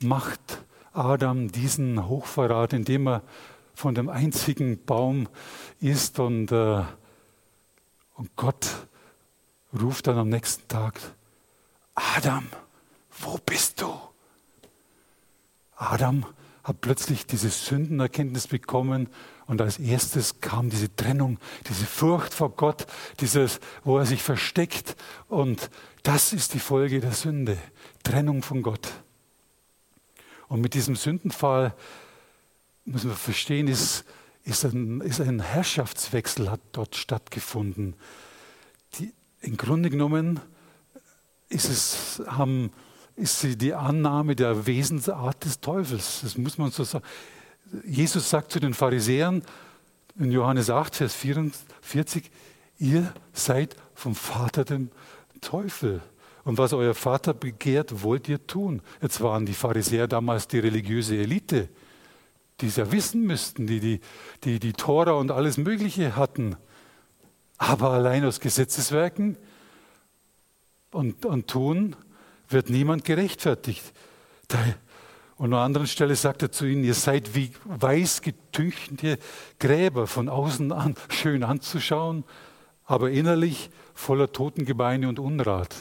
macht 0.00 0.40
Adam 0.94 1.52
diesen 1.52 2.08
Hochverrat, 2.08 2.72
indem 2.72 3.08
er 3.08 3.22
von 3.74 3.94
dem 3.94 4.08
einzigen 4.08 4.82
Baum 4.86 5.28
isst 5.80 6.18
und, 6.18 6.50
äh, 6.50 6.82
und 8.14 8.36
Gott 8.36 8.86
ruft 9.78 10.06
dann 10.06 10.16
am 10.16 10.30
nächsten 10.30 10.66
Tag, 10.66 10.98
Adam, 11.94 12.46
wo 13.18 13.38
bist 13.44 13.80
du? 13.80 13.92
Adam 15.76 16.26
hat 16.62 16.80
plötzlich 16.80 17.26
diese 17.26 17.48
Sündenerkenntnis 17.48 18.46
bekommen 18.46 19.08
und 19.46 19.60
als 19.60 19.78
erstes 19.78 20.40
kam 20.40 20.70
diese 20.70 20.94
Trennung, 20.94 21.38
diese 21.68 21.86
Furcht 21.86 22.34
vor 22.34 22.50
Gott, 22.50 22.86
dieses, 23.20 23.60
wo 23.82 23.98
er 23.98 24.06
sich 24.06 24.22
versteckt. 24.22 24.96
Und 25.28 25.70
das 26.02 26.32
ist 26.32 26.54
die 26.54 26.60
Folge 26.60 27.00
der 27.00 27.12
Sünde, 27.12 27.58
Trennung 28.02 28.42
von 28.42 28.62
Gott. 28.62 28.92
Und 30.48 30.60
mit 30.60 30.74
diesem 30.74 30.96
Sündenfall 30.96 31.74
müssen 32.84 33.10
wir 33.10 33.16
verstehen, 33.16 33.66
ist, 33.68 34.04
ist, 34.44 34.64
ein, 34.64 35.00
ist 35.00 35.20
ein 35.20 35.40
Herrschaftswechsel 35.40 36.50
hat 36.50 36.60
dort 36.72 36.96
stattgefunden. 36.96 37.94
Die, 38.94 39.12
Im 39.40 39.56
Grunde 39.56 39.90
genommen 39.90 40.40
ist 41.50 41.68
es, 41.68 42.22
haben, 42.26 42.72
ist 43.16 43.40
sie 43.40 43.58
die 43.58 43.74
Annahme 43.74 44.34
der 44.36 44.66
Wesensart 44.66 45.44
des 45.44 45.60
Teufels. 45.60 46.20
Das 46.22 46.38
muss 46.38 46.56
man 46.56 46.70
so 46.70 46.84
sagen. 46.84 47.04
Jesus 47.84 48.30
sagt 48.30 48.50
zu 48.50 48.60
den 48.60 48.72
Pharisäern 48.72 49.42
in 50.18 50.32
Johannes 50.32 50.70
8, 50.70 50.96
Vers 50.96 51.14
44, 51.14 52.30
ihr 52.78 53.12
seid 53.32 53.76
vom 53.94 54.14
Vater 54.14 54.64
dem 54.64 54.90
Teufel. 55.40 56.00
Und 56.44 56.58
was 56.58 56.72
euer 56.72 56.94
Vater 56.94 57.34
begehrt, 57.34 58.02
wollt 58.02 58.28
ihr 58.28 58.46
tun. 58.46 58.80
Jetzt 59.02 59.20
waren 59.20 59.44
die 59.44 59.54
Pharisäer 59.54 60.08
damals 60.08 60.48
die 60.48 60.58
religiöse 60.58 61.16
Elite, 61.16 61.68
die 62.60 62.66
es 62.66 62.76
ja 62.76 62.90
wissen 62.90 63.22
müssten, 63.22 63.66
die 63.66 63.80
die, 63.80 64.00
die, 64.44 64.58
die 64.58 64.72
Tora 64.72 65.12
und 65.12 65.30
alles 65.30 65.58
Mögliche 65.58 66.16
hatten. 66.16 66.56
Aber 67.58 67.90
allein 67.90 68.24
aus 68.24 68.40
Gesetzeswerken 68.40 69.36
und, 70.92 71.24
und 71.24 71.48
Tun 71.48 71.96
wird 72.48 72.70
niemand 72.70 73.04
gerechtfertigt. 73.04 73.92
Und 75.36 75.46
an 75.46 75.54
einer 75.54 75.62
anderen 75.62 75.86
Stelle 75.86 76.16
sagt 76.16 76.42
er 76.42 76.52
zu 76.52 76.66
ihnen, 76.66 76.84
ihr 76.84 76.94
seid 76.94 77.34
wie 77.34 77.52
weiß 77.64 78.22
getünchte 78.22 79.18
Gräber, 79.58 80.06
von 80.06 80.28
außen 80.28 80.72
an 80.72 80.96
schön 81.08 81.44
anzuschauen, 81.44 82.24
aber 82.84 83.10
innerlich 83.10 83.70
voller 83.94 84.32
Totengebeine 84.32 85.08
und 85.08 85.18
Unrat. 85.18 85.74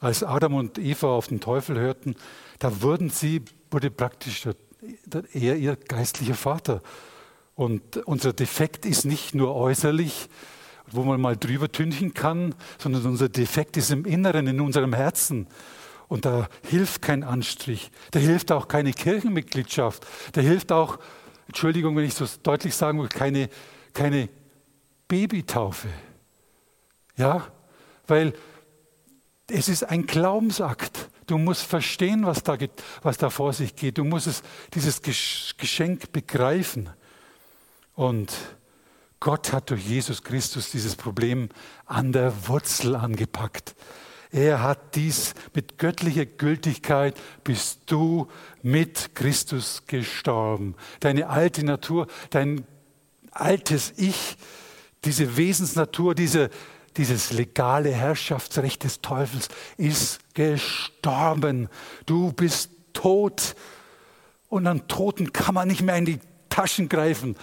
Als 0.00 0.24
Adam 0.24 0.54
und 0.54 0.78
Eva 0.78 1.08
auf 1.08 1.28
den 1.28 1.40
Teufel 1.40 1.78
hörten, 1.78 2.16
da 2.58 2.82
wurden 2.82 3.10
sie, 3.10 3.42
wurde 3.70 3.90
praktisch 3.90 4.48
er 5.32 5.56
ihr 5.56 5.76
geistlicher 5.76 6.34
Vater. 6.34 6.82
Und 7.54 7.98
unser 7.98 8.32
Defekt 8.32 8.86
ist 8.86 9.04
nicht 9.04 9.34
nur 9.34 9.54
äußerlich, 9.54 10.28
wo 10.92 11.02
man 11.02 11.20
mal 11.20 11.36
drüber 11.36 11.70
tünchen 11.70 12.14
kann, 12.14 12.54
sondern 12.78 13.06
unser 13.06 13.28
Defekt 13.28 13.76
ist 13.76 13.90
im 13.90 14.04
Inneren, 14.04 14.46
in 14.46 14.60
unserem 14.60 14.92
Herzen. 14.92 15.46
Und 16.08 16.24
da 16.24 16.48
hilft 16.68 17.02
kein 17.02 17.24
Anstrich, 17.24 17.90
da 18.10 18.20
hilft 18.20 18.52
auch 18.52 18.68
keine 18.68 18.92
Kirchenmitgliedschaft, 18.92 20.06
da 20.32 20.42
hilft 20.42 20.70
auch, 20.70 20.98
Entschuldigung, 21.46 21.96
wenn 21.96 22.04
ich 22.04 22.14
so 22.14 22.26
deutlich 22.42 22.74
sagen 22.74 23.00
will, 23.00 23.08
keine, 23.08 23.48
keine 23.94 24.28
Babytaufe. 25.08 25.88
Ja, 27.16 27.46
weil 28.06 28.34
es 29.48 29.68
ist 29.68 29.84
ein 29.84 30.06
Glaubensakt. 30.06 31.10
Du 31.26 31.38
musst 31.38 31.62
verstehen, 31.62 32.26
was 32.26 32.42
da, 32.42 32.56
was 33.02 33.18
da 33.18 33.30
vor 33.30 33.52
sich 33.52 33.76
geht. 33.76 33.98
Du 33.98 34.04
musst 34.04 34.26
es, 34.26 34.42
dieses 34.74 35.02
Geschenk 35.02 36.12
begreifen. 36.12 36.90
Und 37.94 38.32
Gott 39.22 39.52
hat 39.52 39.70
durch 39.70 39.86
Jesus 39.86 40.24
Christus 40.24 40.72
dieses 40.72 40.96
Problem 40.96 41.48
an 41.86 42.10
der 42.10 42.48
Wurzel 42.48 42.96
angepackt. 42.96 43.76
Er 44.32 44.64
hat 44.64 44.96
dies 44.96 45.34
mit 45.54 45.78
göttlicher 45.78 46.26
Gültigkeit, 46.26 47.14
bist 47.44 47.82
du 47.86 48.26
mit 48.64 49.14
Christus 49.14 49.84
gestorben. 49.86 50.74
Deine 50.98 51.28
alte 51.28 51.64
Natur, 51.64 52.08
dein 52.30 52.66
altes 53.30 53.92
Ich, 53.96 54.36
diese 55.04 55.36
Wesensnatur, 55.36 56.16
diese, 56.16 56.50
dieses 56.96 57.32
legale 57.32 57.92
Herrschaftsrecht 57.92 58.82
des 58.82 59.02
Teufels 59.02 59.50
ist 59.76 60.34
gestorben. 60.34 61.68
Du 62.06 62.32
bist 62.32 62.70
tot. 62.92 63.54
Und 64.48 64.66
an 64.66 64.88
Toten 64.88 65.32
kann 65.32 65.54
man 65.54 65.68
nicht 65.68 65.82
mehr 65.82 65.96
in 65.96 66.06
die 66.06 66.18
Taschen 66.52 66.88
greifen. 66.88 67.36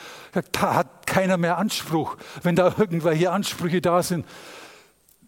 Da 0.52 0.76
hat 0.76 1.08
keiner 1.08 1.38
mehr 1.38 1.58
Anspruch, 1.58 2.18
wenn 2.44 2.56
da 2.56 2.74
irgendwelche 2.78 3.32
Ansprüche 3.32 3.82
da 3.82 4.04
sind. 4.04 4.26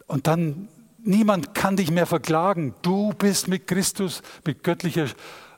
Und 0.08 0.28
dann 0.28 0.68
Niemand 1.04 1.56
kann 1.56 1.78
dich 1.78 1.90
mehr 1.90 2.06
verklagen. 2.06 2.76
Du 2.84 3.14
bist 3.14 3.48
mit 3.48 3.66
Christus, 3.68 4.22
mit 4.46 4.64
göttlicher 4.64 5.08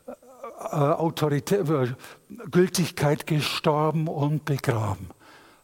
äh, 0.08 0.76
Autorität, 0.76 1.70
äh, 1.70 1.94
Gültigkeit 2.50 3.28
gestorben 3.28 4.08
und 4.08 4.46
begraben. 4.46 5.10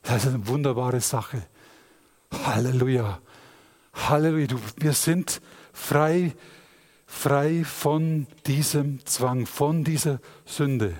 Das 0.03 0.25
ist 0.25 0.33
eine 0.33 0.47
wunderbare 0.47 0.99
Sache. 0.99 1.43
Halleluja. 2.45 3.19
Halleluja. 3.93 4.57
Wir 4.77 4.93
sind 4.93 5.41
frei, 5.71 6.33
frei 7.05 7.63
von 7.63 8.27
diesem 8.47 9.05
Zwang, 9.05 9.45
von 9.45 9.85
dieser 9.85 10.19
Sünde. 10.45 10.93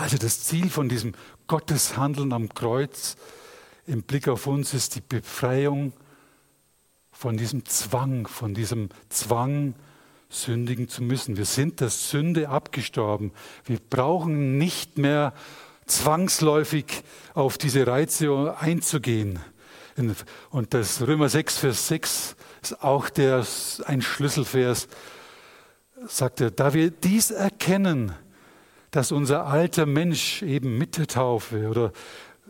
Also 0.00 0.16
das 0.16 0.44
Ziel 0.44 0.70
von 0.70 0.88
diesem 0.88 1.12
Gotteshandeln 1.46 2.32
am 2.32 2.48
Kreuz 2.48 3.18
im 3.86 4.02
Blick 4.02 4.28
auf 4.28 4.46
uns 4.46 4.72
ist 4.72 4.94
die 4.94 5.02
Befreiung 5.02 5.92
von 7.12 7.36
diesem 7.36 7.66
Zwang, 7.66 8.26
von 8.26 8.54
diesem 8.54 8.88
Zwang, 9.10 9.74
sündigen 10.30 10.88
zu 10.88 11.02
müssen. 11.02 11.36
Wir 11.36 11.44
sind 11.44 11.80
der 11.80 11.90
Sünde 11.90 12.48
abgestorben. 12.48 13.32
Wir 13.66 13.78
brauchen 13.78 14.56
nicht 14.56 14.96
mehr 14.96 15.34
zwangsläufig 15.84 17.02
auf 17.34 17.58
diese 17.58 17.86
Reize 17.86 18.56
einzugehen. 18.58 19.38
Und 20.48 20.72
das 20.72 21.02
Römer 21.02 21.28
6, 21.28 21.58
Vers 21.58 21.88
6 21.88 22.36
ist 22.62 22.82
auch 22.82 23.10
der, 23.10 23.44
ein 23.84 24.00
Schlüsselvers, 24.00 24.88
sagt 26.06 26.40
er, 26.40 26.50
da 26.50 26.72
wir 26.72 26.90
dies 26.90 27.30
erkennen, 27.30 28.14
dass 28.90 29.12
unser 29.12 29.46
alter 29.46 29.86
Mensch 29.86 30.42
eben 30.42 30.78
mit 30.78 30.96
der 30.96 31.06
Taufe 31.06 31.68
oder 31.68 31.92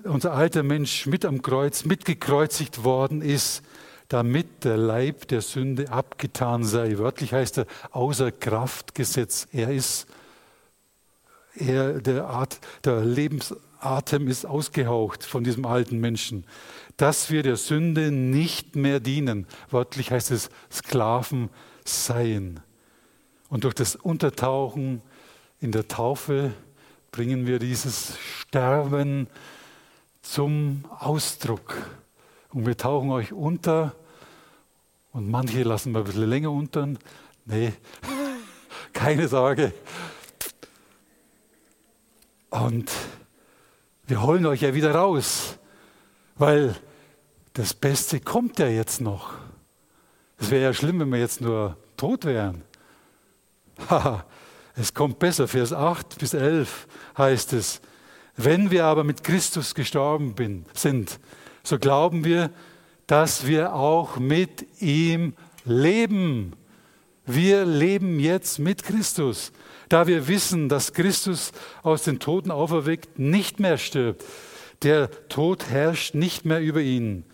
unser 0.05 0.33
alter 0.33 0.63
Mensch 0.63 1.07
mit 1.07 1.25
am 1.25 1.43
Kreuz 1.43 1.85
mitgekreuzigt 1.85 2.85
worden 2.85 3.21
ist, 3.21 3.63
damit 4.09 4.65
der 4.65 4.77
Leib 4.77 5.29
der 5.29 5.41
Sünde 5.41 5.91
abgetan 5.91 6.65
sei. 6.65 6.99
Wörtlich 6.99 7.33
heißt 7.33 7.59
er 7.59 7.67
außer 7.93 8.33
Kraft 8.33 8.95
gesetzt. 8.95 9.49
Er 9.53 9.71
ist 9.71 10.07
er, 11.55 12.01
der 12.01 12.27
Art, 12.27 12.61
der 12.85 13.05
Lebens, 13.05 13.55
Atem 13.81 14.29
ist 14.29 14.45
ausgehaucht 14.45 15.25
von 15.25 15.43
diesem 15.43 15.65
alten 15.65 15.99
Menschen, 15.99 16.45
dass 16.97 17.31
wir 17.31 17.43
der 17.43 17.57
Sünde 17.57 18.11
nicht 18.11 18.77
mehr 18.77 19.01
dienen. 19.01 19.47
Wörtlich 19.71 20.11
heißt 20.11 20.31
es 20.31 20.51
Sklaven 20.71 21.49
seien. 21.85 22.61
Und 23.49 23.65
durch 23.65 23.75
das 23.75 23.97
Untertauchen 23.97 25.03
in 25.61 25.73
der 25.73 25.89
Taufe 25.89 26.53
bringen 27.11 27.47
wir 27.47 27.59
dieses 27.59 28.17
Sterben 28.19 29.29
zum 30.23 30.85
Ausdruck. 30.99 31.77
Und 32.51 32.67
wir 32.67 32.77
tauchen 32.77 33.11
euch 33.11 33.33
unter 33.33 33.95
und 35.13 35.29
manche 35.29 35.63
lassen 35.63 35.93
wir 35.93 36.01
ein 36.01 36.05
bisschen 36.05 36.29
länger 36.29 36.51
unter. 36.51 36.89
Nee, 37.45 37.73
keine 38.93 39.29
Sorge. 39.29 39.73
Und 42.49 42.91
wir 44.07 44.23
holen 44.23 44.47
euch 44.47 44.63
ja 44.63 44.75
wieder 44.75 44.95
raus, 44.95 45.59
weil 46.37 46.75
das 47.53 47.75
Beste 47.75 48.21
kommt 48.21 48.59
ja 48.59 48.69
jetzt 48.69 49.01
noch. 49.01 49.35
Es 50.39 50.51
wäre 50.51 50.63
ja 50.65 50.75
schlimm, 50.75 51.01
wenn 51.01 51.11
wir 51.11 51.19
jetzt 51.19 51.41
nur 51.41 51.77
tot 51.97 52.25
wären. 52.25 52.63
Haha, 53.91 54.25
es 54.81 54.95
kommt 54.95 55.19
besser. 55.19 55.47
Vers 55.47 55.73
8 55.73 56.19
bis 56.19 56.35
11 56.35 56.87
heißt 57.17 57.53
es, 57.53 57.81
wenn 58.37 58.71
wir 58.71 58.87
aber 58.87 59.05
mit 59.05 59.23
Christus 59.23 59.75
gestorben 59.75 60.35
bin, 60.35 60.65
sind, 60.73 61.21
so 61.63 61.79
glauben 61.79 62.25
wir, 62.25 62.51
dass 63.07 63.47
wir 63.47 63.75
auch 63.75 64.17
mit 64.17 64.67
ihm 64.81 65.35
leben. 65.65 66.55
Wir 67.27 67.67
leben 67.67 68.19
jetzt 68.19 68.59
mit 68.59 68.83
Christus, 68.83 69.53
da 69.89 70.07
wir 70.07 70.27
wissen, 70.27 70.69
dass 70.69 70.95
Christus 70.95 71.53
aus 71.83 72.05
den 72.05 72.19
Toten 72.19 72.51
auferweckt 72.51 73.19
nicht 73.19 73.61
mehr 73.61 73.77
stirbt. 73.77 74.25
Der 74.83 75.11
Tod 75.29 75.69
herrscht 75.69 76.15
nicht 76.15 76.47
mehr 76.47 76.61
über 76.61 76.81
ihn. 76.81 77.25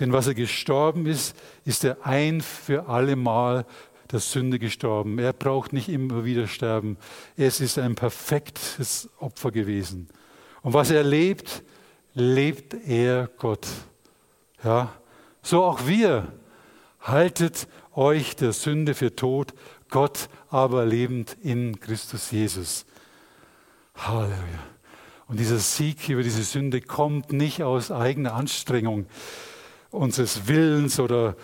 Denn 0.00 0.12
was 0.12 0.26
er 0.26 0.34
gestorben 0.34 1.06
ist, 1.06 1.36
ist 1.64 1.84
er 1.84 2.06
ein 2.06 2.40
für 2.40 2.88
allemal 2.88 3.66
der 4.12 4.20
Sünde 4.20 4.58
gestorben. 4.58 5.18
Er 5.18 5.32
braucht 5.32 5.72
nicht 5.72 5.88
immer 5.88 6.24
wieder 6.24 6.46
sterben. 6.46 6.96
Es 7.36 7.60
ist 7.60 7.78
ein 7.78 7.94
perfektes 7.94 9.08
Opfer 9.18 9.50
gewesen. 9.50 10.08
Und 10.62 10.74
was 10.74 10.90
er 10.90 11.02
lebt, 11.02 11.62
lebt 12.14 12.74
er 12.86 13.28
Gott. 13.38 13.66
Ja, 14.64 14.92
so 15.42 15.64
auch 15.64 15.86
wir. 15.86 16.32
Haltet 17.00 17.68
euch 17.94 18.34
der 18.34 18.52
Sünde 18.52 18.94
für 18.94 19.14
tot, 19.14 19.54
Gott 19.90 20.28
aber 20.48 20.84
lebend 20.84 21.36
in 21.42 21.78
Christus 21.78 22.30
Jesus. 22.30 22.84
Halleluja. 23.94 24.36
Und 25.28 25.40
dieser 25.40 25.58
Sieg 25.58 26.08
über 26.08 26.22
diese 26.22 26.42
Sünde 26.42 26.80
kommt 26.80 27.32
nicht 27.32 27.62
aus 27.62 27.90
eigener 27.90 28.34
Anstrengung 28.34 29.06
unseres 29.90 30.46
Willens 30.46 31.00
oder 31.00 31.36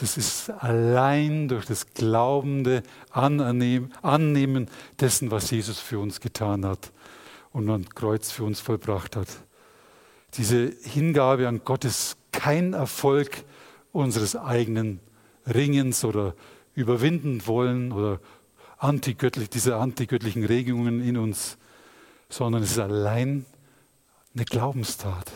das 0.00 0.16
ist 0.18 0.50
allein 0.50 1.48
durch 1.48 1.64
das 1.64 1.94
glaubende 1.94 2.82
Annehmen 3.10 4.68
dessen, 5.00 5.30
was 5.30 5.50
Jesus 5.50 5.80
für 5.80 5.98
uns 5.98 6.20
getan 6.20 6.66
hat 6.66 6.92
und 7.52 7.70
am 7.70 7.88
Kreuz 7.88 8.30
für 8.30 8.44
uns 8.44 8.60
vollbracht 8.60 9.16
hat. 9.16 9.28
Diese 10.34 10.72
Hingabe 10.82 11.48
an 11.48 11.62
Gott 11.64 11.86
ist 11.86 12.18
kein 12.30 12.74
Erfolg 12.74 13.44
unseres 13.92 14.36
eigenen 14.36 15.00
Ringens 15.46 16.04
oder 16.04 16.34
überwinden 16.74 17.46
wollen 17.46 17.90
oder 17.90 18.20
antigöttlich, 18.76 19.48
diese 19.48 19.76
antigöttlichen 19.76 20.44
Regungen 20.44 21.00
in 21.02 21.16
uns, 21.16 21.56
sondern 22.28 22.62
es 22.62 22.72
ist 22.72 22.78
allein 22.78 23.46
eine 24.34 24.44
Glaubenstat. 24.44 25.32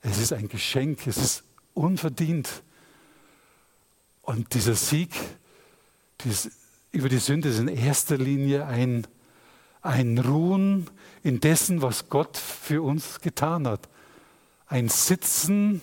Es 0.00 0.18
ist 0.18 0.32
ein 0.32 0.48
Geschenk, 0.48 1.06
es 1.06 1.18
ist 1.18 1.44
unverdient. 1.74 2.48
Und 4.22 4.54
dieser 4.54 4.74
Sieg 4.74 5.10
dieses, 6.24 6.50
über 6.92 7.08
die 7.08 7.18
Sünde 7.18 7.48
ist 7.48 7.58
in 7.58 7.68
erster 7.68 8.16
Linie 8.16 8.66
ein, 8.66 9.06
ein 9.80 10.18
Ruhen 10.18 10.88
in 11.22 11.40
dessen, 11.40 11.82
was 11.82 12.08
Gott 12.08 12.36
für 12.36 12.82
uns 12.82 13.20
getan 13.20 13.66
hat. 13.66 13.88
Ein 14.66 14.88
Sitzen, 14.88 15.82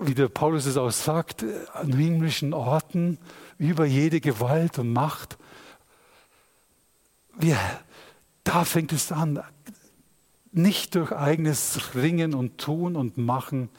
wie 0.00 0.14
der 0.14 0.28
Paulus 0.28 0.66
es 0.66 0.76
auch 0.76 0.90
sagt, 0.90 1.44
an 1.72 1.92
himmlischen 1.92 2.54
Orten 2.54 3.18
über 3.58 3.84
jede 3.84 4.20
Gewalt 4.20 4.78
und 4.78 4.92
Macht. 4.92 5.38
Wir, 7.36 7.58
da 8.44 8.64
fängt 8.64 8.92
es 8.92 9.12
an, 9.12 9.42
nicht 10.52 10.94
durch 10.94 11.12
eigenes 11.12 11.94
Ringen 11.94 12.34
und 12.34 12.58
Tun 12.58 12.96
und 12.96 13.16
Machen. 13.16 13.70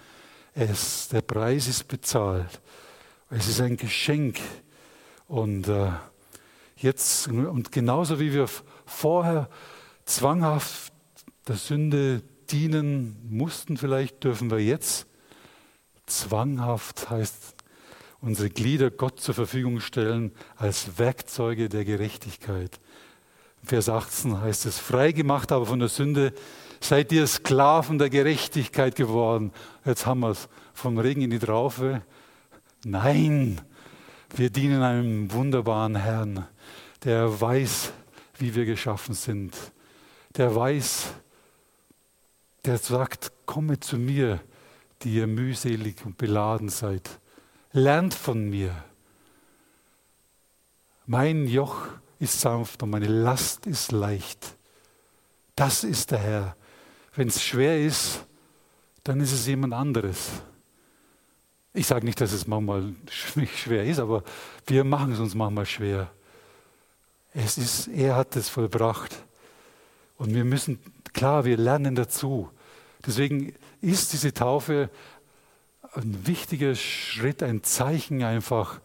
Es, 0.56 1.08
der 1.10 1.22
Preis 1.22 1.68
ist 1.68 1.88
bezahlt. 1.88 2.62
Es 3.30 3.48
ist 3.48 3.60
ein 3.60 3.76
Geschenk. 3.78 4.39
Und 5.28 5.68
äh, 5.68 5.92
jetzt, 6.78 7.28
und 7.28 7.72
genauso 7.72 8.20
wie 8.20 8.34
wir 8.34 8.48
vorher 8.86 9.50
zwanghaft 10.06 10.94
der 11.48 11.56
Sünde 11.56 12.22
dienen 12.52 13.18
mussten, 13.28 13.78
vielleicht 13.78 14.24
dürfen 14.24 14.52
wir 14.52 14.60
jetzt 14.60 15.08
zwanghaft, 16.06 17.10
heißt 17.10 17.56
unsere 18.22 18.50
Glieder 18.50 18.92
Gott 18.92 19.20
zur 19.20 19.34
Verfügung 19.34 19.80
stellen 19.80 20.32
als 20.56 21.00
Werkzeuge 21.00 21.68
der 21.68 21.84
Gerechtigkeit. 21.84 22.80
Vers 23.63 23.89
18 23.89 24.39
heißt 24.39 24.66
es, 24.66 24.78
freigemacht 24.78 25.52
aber 25.52 25.66
von 25.66 25.80
der 25.80 25.89
Sünde, 25.89 26.34
seid 26.84 27.12
ihr 27.12 27.26
Sklaven 27.28 27.98
der 27.98 28.10
Gerechtigkeit 28.10 28.96
geworden. 28.96 29.52
Jetzt 29.86 30.06
haben 30.06 30.19
wir 30.19 30.32
es 30.32 30.50
vom 30.74 30.98
Regen 30.98 31.22
in 31.22 31.30
die 31.30 31.39
Traufe. 31.39 32.02
Nein, 32.84 33.62
wir 34.36 34.50
dienen 34.50 34.82
einem 34.82 35.32
wunderbaren 35.32 35.96
Herrn, 35.96 36.46
der 37.04 37.39
weiß, 37.39 37.93
wie 38.38 38.54
wir 38.56 38.65
geschaffen 38.65 39.15
sind. 39.15 39.56
Der 40.36 40.54
weiß, 40.54 41.13
der 42.65 42.78
sagt, 42.78 43.32
komme 43.46 43.80
zu 43.80 43.98
mir, 43.98 44.39
die 45.04 45.15
ihr 45.15 45.28
mühselig 45.28 46.06
und 46.06 46.17
beladen 46.17 46.69
seid. 46.69 47.19
Lernt 47.72 48.13
von 48.13 48.50
mir. 48.50 48.76
Mein 51.06 51.48
Joch 51.48 51.88
ist 52.19 52.39
sanft 52.39 52.84
und 52.84 52.89
meine 52.89 53.08
Last 53.08 53.67
ist 53.67 53.91
leicht. 53.91 54.56
Das 55.56 55.84
ist 55.84 56.12
der 56.12 56.19
Herr. 56.19 56.56
Wenn 57.15 57.28
es 57.28 57.43
schwer 57.43 57.80
ist, 57.80 58.26
dann 59.04 59.19
ist 59.19 59.32
es 59.32 59.47
jemand 59.47 59.73
anderes. 59.73 60.30
Ich 61.73 61.88
sage 61.88 62.06
nicht, 62.06 62.21
dass 62.21 62.32
es 62.32 62.47
manchmal 62.47 62.93
schwer 63.56 63.84
ist, 63.86 63.99
aber 63.99 64.23
wir 64.67 64.84
machen 64.84 65.13
es 65.13 65.19
uns 65.19 65.36
manchmal 65.36 65.65
schwer. 65.65 66.12
Es 67.34 67.58
ist, 67.58 67.88
er 67.88 68.15
hat 68.15 68.36
es 68.36 68.49
vollbracht. 68.49 69.23
Und 70.17 70.34
wir 70.34 70.45
müssen, 70.45 70.80
klar, 71.13 71.45
wir 71.45 71.58
lernen 71.58 71.95
dazu. 71.95 72.49
Deswegen 73.06 73.54
ist 73.82 74.13
diese 74.13 74.34
Taufe 74.34 74.89
ein 75.95 76.26
wichtiger 76.26 76.76
Schritt, 76.76 77.43
ein 77.43 77.63
Zeichen 77.63 78.23
einfach 78.23 78.80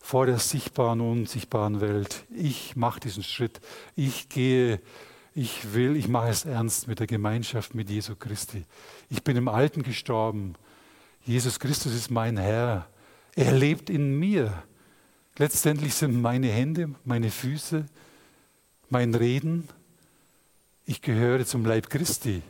vor 0.00 0.26
der 0.26 0.38
sichtbaren 0.38 1.00
und 1.00 1.10
unsichtbaren 1.20 1.80
Welt. 1.80 2.24
Ich 2.30 2.76
mache 2.76 3.00
diesen 3.00 3.22
Schritt. 3.22 3.60
Ich 3.96 4.28
gehe, 4.28 4.80
ich 5.36 5.74
will, 5.74 5.96
ich 5.96 6.08
mache 6.08 6.30
es 6.30 6.46
ernst 6.46 6.88
mit 6.88 6.98
der 6.98 7.06
Gemeinschaft 7.06 7.74
mit 7.74 7.90
Jesu 7.90 8.16
Christi. 8.16 8.64
Ich 9.10 9.22
bin 9.22 9.36
im 9.36 9.48
Alten 9.48 9.82
gestorben. 9.82 10.54
Jesus 11.26 11.60
Christus 11.60 11.94
ist 11.94 12.10
mein 12.10 12.38
Herr. 12.38 12.86
Er 13.34 13.52
lebt 13.52 13.90
in 13.90 14.18
mir. 14.18 14.62
Letztendlich 15.36 15.92
sind 15.92 16.22
meine 16.22 16.46
Hände, 16.46 16.88
meine 17.04 17.30
Füße, 17.30 17.84
mein 18.88 19.14
Reden. 19.14 19.68
Ich 20.86 21.02
gehöre 21.02 21.44
zum 21.44 21.66
Leib 21.66 21.90
Christi. 21.90 22.40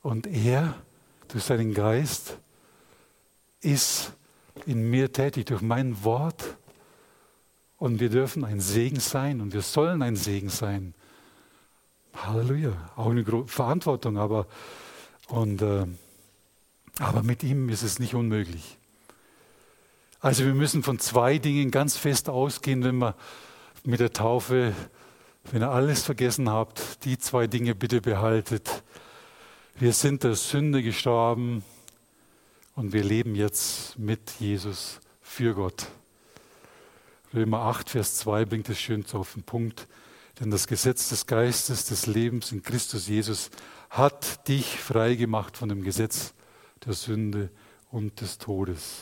Und 0.00 0.26
er, 0.26 0.76
durch 1.28 1.44
seinen 1.44 1.74
Geist, 1.74 2.38
ist 3.60 4.14
in 4.64 4.88
mir 4.88 5.12
tätig, 5.12 5.44
durch 5.44 5.60
mein 5.60 6.02
Wort. 6.04 6.56
Und 7.76 8.00
wir 8.00 8.08
dürfen 8.08 8.46
ein 8.46 8.60
Segen 8.60 9.00
sein 9.00 9.42
und 9.42 9.52
wir 9.52 9.60
sollen 9.60 10.00
ein 10.00 10.16
Segen 10.16 10.48
sein. 10.48 10.94
Halleluja. 12.24 12.72
Auch 12.96 13.10
eine 13.10 13.24
Verantwortung, 13.46 14.18
aber, 14.18 14.46
und, 15.28 15.62
äh, 15.62 15.86
aber 16.98 17.22
mit 17.22 17.42
ihm 17.42 17.68
ist 17.68 17.82
es 17.82 17.98
nicht 17.98 18.14
unmöglich. 18.14 18.78
Also 20.20 20.44
wir 20.44 20.54
müssen 20.54 20.82
von 20.82 20.98
zwei 20.98 21.38
Dingen 21.38 21.70
ganz 21.70 21.96
fest 21.96 22.28
ausgehen, 22.28 22.82
wenn 22.84 22.96
wir 22.98 23.14
mit 23.84 24.00
der 24.00 24.12
Taufe, 24.12 24.74
wenn 25.52 25.62
ihr 25.62 25.70
alles 25.70 26.02
vergessen 26.02 26.50
habt, 26.50 27.04
die 27.04 27.18
zwei 27.18 27.46
Dinge 27.46 27.74
bitte 27.74 28.00
behaltet. 28.00 28.82
Wir 29.76 29.92
sind 29.92 30.24
der 30.24 30.34
Sünde 30.34 30.82
gestorben 30.82 31.62
und 32.74 32.92
wir 32.92 33.04
leben 33.04 33.34
jetzt 33.34 33.98
mit 33.98 34.32
Jesus 34.40 35.00
für 35.20 35.54
Gott. 35.54 35.88
Römer 37.34 37.60
8, 37.60 37.90
Vers 37.90 38.16
2 38.16 38.46
bringt 38.46 38.68
es 38.70 38.80
schön 38.80 39.04
auf 39.12 39.34
den 39.34 39.42
Punkt. 39.42 39.86
Denn 40.40 40.50
das 40.50 40.66
Gesetz 40.66 41.08
des 41.08 41.26
Geistes, 41.26 41.86
des 41.86 42.06
Lebens 42.06 42.52
in 42.52 42.62
Christus 42.62 43.08
Jesus 43.08 43.50
hat 43.88 44.46
dich 44.48 44.78
frei 44.78 45.14
gemacht 45.14 45.56
von 45.56 45.68
dem 45.68 45.82
Gesetz 45.82 46.34
der 46.84 46.92
Sünde 46.92 47.50
und 47.90 48.20
des 48.20 48.38
Todes. 48.38 48.98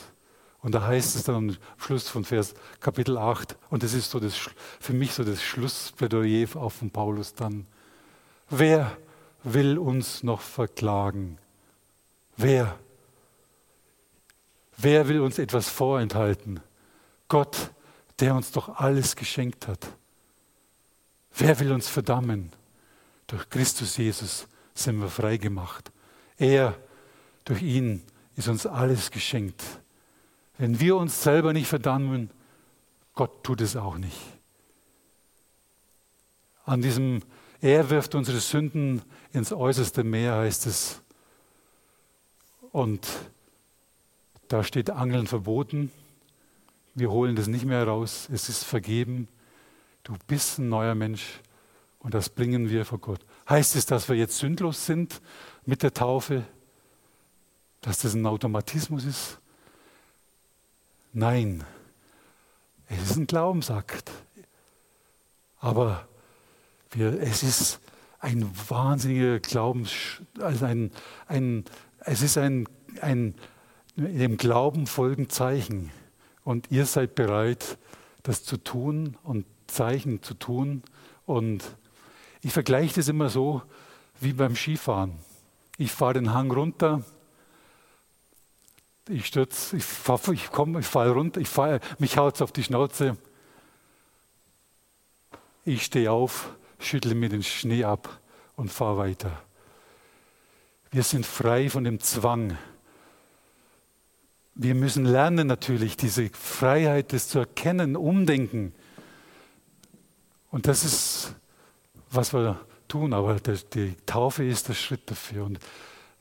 Und 0.61 0.73
da 0.73 0.87
heißt 0.87 1.15
es 1.15 1.23
dann 1.23 1.35
am 1.35 1.57
Schluss 1.77 2.09
von 2.09 2.23
Vers 2.23 2.55
Kapitel 2.79 3.17
8, 3.17 3.55
und 3.69 3.83
das 3.83 3.93
ist 3.93 4.09
so 4.09 4.19
das, 4.19 4.35
für 4.79 4.93
mich 4.93 5.13
so 5.13 5.23
das 5.23 5.43
Schlussplädoyer 5.43 6.47
auch 6.55 6.71
von 6.71 6.89
Paulus 6.89 7.33
dann. 7.33 7.67
Wer 8.49 8.97
will 9.43 9.77
uns 9.77 10.23
noch 10.23 10.41
verklagen? 10.41 11.37
Wer? 12.37 12.79
Wer 14.77 15.07
will 15.07 15.19
uns 15.19 15.37
etwas 15.37 15.69
vorenthalten? 15.69 16.61
Gott, 17.27 17.71
der 18.19 18.35
uns 18.35 18.51
doch 18.51 18.79
alles 18.79 19.15
geschenkt 19.15 19.67
hat. 19.67 19.87
Wer 21.37 21.59
will 21.59 21.71
uns 21.73 21.87
verdammen? 21.87 22.51
Durch 23.27 23.49
Christus 23.49 23.97
Jesus 23.97 24.47
sind 24.73 24.99
wir 24.99 25.09
frei 25.09 25.37
gemacht. 25.37 25.91
Er, 26.37 26.77
durch 27.43 27.61
ihn 27.61 28.03
ist 28.35 28.47
uns 28.47 28.65
alles 28.65 29.11
geschenkt. 29.11 29.63
Wenn 30.57 30.79
wir 30.79 30.95
uns 30.95 31.21
selber 31.23 31.51
nicht 31.51 31.67
verdammen, 31.67 32.29
Gott 33.13 33.43
tut 33.43 33.61
es 33.61 33.75
auch 33.75 33.97
nicht. 33.97 34.19
An 36.65 36.81
diesem, 36.81 37.21
er 37.61 37.89
wirft 37.89 38.15
unsere 38.15 38.39
Sünden 38.39 39.01
ins 39.33 39.51
äußerste 39.51 40.03
Meer, 40.03 40.35
heißt 40.35 40.65
es. 40.65 41.01
Und 42.71 43.07
da 44.47 44.63
steht 44.63 44.89
Angeln 44.89 45.27
verboten. 45.27 45.91
Wir 46.93 47.11
holen 47.11 47.35
das 47.35 47.47
nicht 47.47 47.65
mehr 47.65 47.85
raus. 47.85 48.29
Es 48.31 48.47
ist 48.49 48.63
vergeben. 48.63 49.27
Du 50.05 50.13
bist 50.27 50.59
ein 50.59 50.69
neuer 50.69 50.93
Mensch 50.93 51.41
und 51.97 52.13
das 52.13 52.29
bringen 52.29 52.69
wir 52.69 52.85
vor 52.85 52.99
Gott. 52.99 53.25
Heißt 53.49 53.75
es, 53.75 53.87
dass 53.87 54.07
wir 54.07 54.15
jetzt 54.15 54.37
sündlos 54.37 54.85
sind 54.85 55.19
mit 55.65 55.81
der 55.81 55.95
Taufe? 55.95 56.43
Dass 57.81 57.99
das 57.99 58.13
ein 58.13 58.27
Automatismus 58.27 59.03
ist? 59.03 59.39
Nein, 61.11 61.63
es 62.87 63.01
ist 63.09 63.17
ein 63.17 63.25
Glaubensakt. 63.25 64.11
Aber 65.59 66.07
wir, 66.91 67.19
es 67.19 67.41
ist 67.41 67.79
ein 68.19 68.47
wahnsinniger 68.69 69.39
Glaubens, 69.39 69.91
also 70.39 70.65
ein, 70.65 70.91
ein, 71.25 71.65
es 72.01 72.21
ist 72.21 72.37
ein, 72.37 72.69
ein 73.01 73.33
dem 73.95 74.37
Glauben 74.37 74.85
folgend 74.85 75.31
Zeichen. 75.31 75.91
Und 76.43 76.69
ihr 76.69 76.85
seid 76.85 77.15
bereit, 77.15 77.79
das 78.21 78.43
zu 78.43 78.57
tun 78.57 79.17
und 79.23 79.47
Zeichen 79.67 80.21
zu 80.21 80.33
tun. 80.33 80.83
Und 81.25 81.63
ich 82.41 82.53
vergleiche 82.53 82.95
das 82.95 83.07
immer 83.07 83.29
so 83.29 83.61
wie 84.19 84.33
beim 84.33 84.55
Skifahren. 84.55 85.13
Ich 85.77 85.91
fahre 85.91 86.13
den 86.13 86.33
Hang 86.33 86.51
runter 86.51 87.03
ich 89.09 89.27
stürze, 89.27 89.77
ich, 89.77 89.83
fahr, 89.83 90.19
ich 90.31 90.51
komme, 90.51 90.79
ich 90.79 90.85
falle 90.85 91.11
runter, 91.11 91.39
ich 91.39 91.47
fall, 91.47 91.79
mich 91.99 92.17
haut 92.17 92.35
es 92.35 92.41
auf 92.41 92.51
die 92.51 92.63
Schnauze. 92.63 93.17
Ich 95.63 95.83
stehe 95.83 96.11
auf, 96.11 96.55
schüttle 96.79 97.15
mir 97.15 97.29
den 97.29 97.43
Schnee 97.43 97.83
ab 97.83 98.19
und 98.55 98.71
fahre 98.71 98.97
weiter. 98.97 99.43
Wir 100.91 101.03
sind 101.03 101.25
frei 101.25 101.69
von 101.69 101.83
dem 101.83 101.99
Zwang. 101.99 102.57
Wir 104.55 104.73
müssen 104.73 105.05
lernen 105.05 105.47
natürlich, 105.47 105.97
diese 105.97 106.29
Freiheit, 106.29 107.13
das 107.13 107.27
zu 107.27 107.39
erkennen, 107.39 107.95
umdenken. 107.95 108.73
Und 110.55 110.67
das 110.67 110.85
ist, 110.85 111.35
was 112.11 112.31
wir 112.31 112.57
tun, 112.87 113.13
aber 113.13 113.35
die 113.73 113.93
Taufe 114.05 114.45
ist 114.45 114.69
der 114.69 114.73
Schritt 114.73 115.11
dafür. 115.11 115.43
Und 115.43 115.59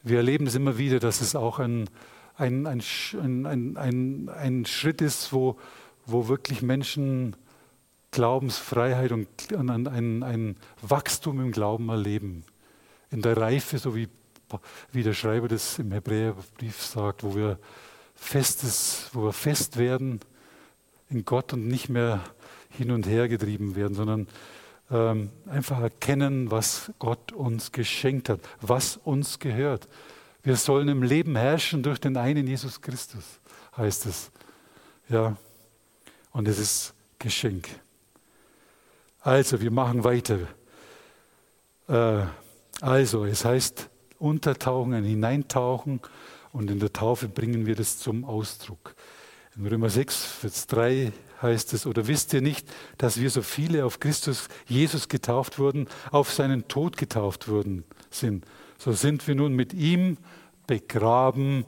wir 0.03 0.17
erleben 0.17 0.49
es 0.49 0.57
immer 0.57 0.77
wieder, 0.77 0.99
dass 0.99 1.21
es 1.21 1.37
auch 1.37 1.61
ein, 1.61 1.89
ein, 2.37 2.67
ein, 2.67 2.83
ein, 3.47 3.77
ein, 3.77 4.29
ein 4.29 4.67
Schritt 4.67 5.01
ist, 5.03 5.33
wo, 5.33 5.57
wo 6.05 6.27
wirklich 6.27 6.63
Menschen 6.63 7.37
Glaubensfreiheit 8.11 9.13
und 9.13 9.29
ein, 9.53 10.25
ein, 10.25 10.57
Wachstum 10.83 11.41
im 11.41 11.53
Glauben 11.53 11.89
erleben. 11.89 12.45
In 13.13 13.23
der 13.23 13.37
Reife, 13.37 13.79
so 13.79 13.95
wie, 13.95 14.09
wie 14.91 15.05
der 15.05 15.15
Schreiber 15.15 15.47
das 15.47 15.79
im 15.79 15.93
Hebräerbrief 15.93 16.83
sagt, 16.83 17.23
wo 17.23 17.37
wir 17.37 17.57
festes, 18.17 19.11
wo 19.13 19.27
wir 19.27 19.33
fest 19.33 19.77
werden 19.77 20.19
in 21.09 21.25
Gott 21.25 21.53
und 21.53 21.69
nicht 21.69 21.89
mehr 21.89 22.19
hin 22.77 22.91
und 22.91 23.07
her 23.07 23.29
getrieben 23.29 23.77
werden, 23.77 23.95
sondern 23.95 24.29
ähm, 24.91 25.31
einfach 25.47 25.81
erkennen, 25.81 26.51
was 26.51 26.93
Gott 26.99 27.33
uns 27.33 27.73
geschenkt 27.73 28.29
hat, 28.29 28.41
was 28.61 28.97
uns 28.97 29.39
gehört. 29.39 29.89
Wir 30.43 30.57
sollen 30.57 30.89
im 30.89 31.03
Leben 31.03 31.37
herrschen 31.37 31.83
durch 31.83 31.99
den 31.99 32.17
einen 32.17 32.47
Jesus 32.47 32.81
Christus, 32.81 33.25
heißt 33.77 34.07
es. 34.07 34.31
Ja, 35.09 35.37
und 36.33 36.49
es 36.49 36.59
ist 36.59 36.95
Geschenk. 37.19 37.69
Also, 39.21 39.61
wir 39.61 39.71
machen 39.71 40.05
weiter. 40.05 40.39
Äh, 41.89 42.27
also, 42.81 43.25
es 43.25 43.45
heißt 43.45 43.89
untertauchen, 44.19 44.93
ein 44.93 45.05
hineintauchen 45.05 46.01
und 46.53 46.71
in 46.71 46.79
der 46.79 46.93
Taufe 46.93 47.29
bringen 47.29 47.65
wir 47.67 47.75
das 47.75 47.99
zum 47.99 48.25
Ausdruck. 48.25 48.95
In 49.57 49.67
Römer 49.67 49.89
6, 49.89 50.25
Vers 50.25 50.67
3 50.67 51.13
heißt 51.45 51.73
es, 51.73 51.87
oder 51.87 52.09
wisst 52.09 52.33
ihr 52.33 52.41
nicht, 52.41 52.67
dass 52.99 53.21
wir 53.21 53.31
so 53.31 53.43
viele 53.43 53.85
auf 53.85 54.01
Christus 54.01 54.49
Jesus 54.67 55.09
getauft 55.09 55.61
wurden, 55.61 55.87
auf 56.11 56.33
seinen 56.33 56.67
Tod 56.67 56.97
getauft 56.97 57.47
wurden 57.47 57.85
sind? 58.11 58.45
So 58.79 58.93
sind 58.93 59.29
wir 59.29 59.37
nun 59.37 59.55
mit 59.55 59.73
ihm 59.73 60.17
begraben 60.67 61.65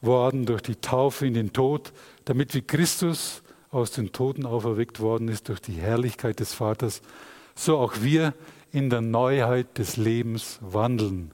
worden 0.00 0.46
durch 0.46 0.62
die 0.62 0.76
Taufe 0.76 1.26
in 1.26 1.34
den 1.34 1.52
Tod, 1.52 1.92
damit 2.24 2.54
wie 2.54 2.62
Christus 2.62 3.42
aus 3.70 3.92
den 3.92 4.12
Toten 4.12 4.46
auferweckt 4.46 5.00
worden 5.00 5.28
ist 5.28 5.48
durch 5.48 5.60
die 5.60 5.74
Herrlichkeit 5.74 6.40
des 6.40 6.54
Vaters, 6.54 7.02
so 7.54 7.78
auch 7.78 8.00
wir 8.00 8.34
in 8.72 8.90
der 8.90 9.00
Neuheit 9.00 9.78
des 9.78 9.96
Lebens 9.96 10.58
wandeln. 10.62 11.32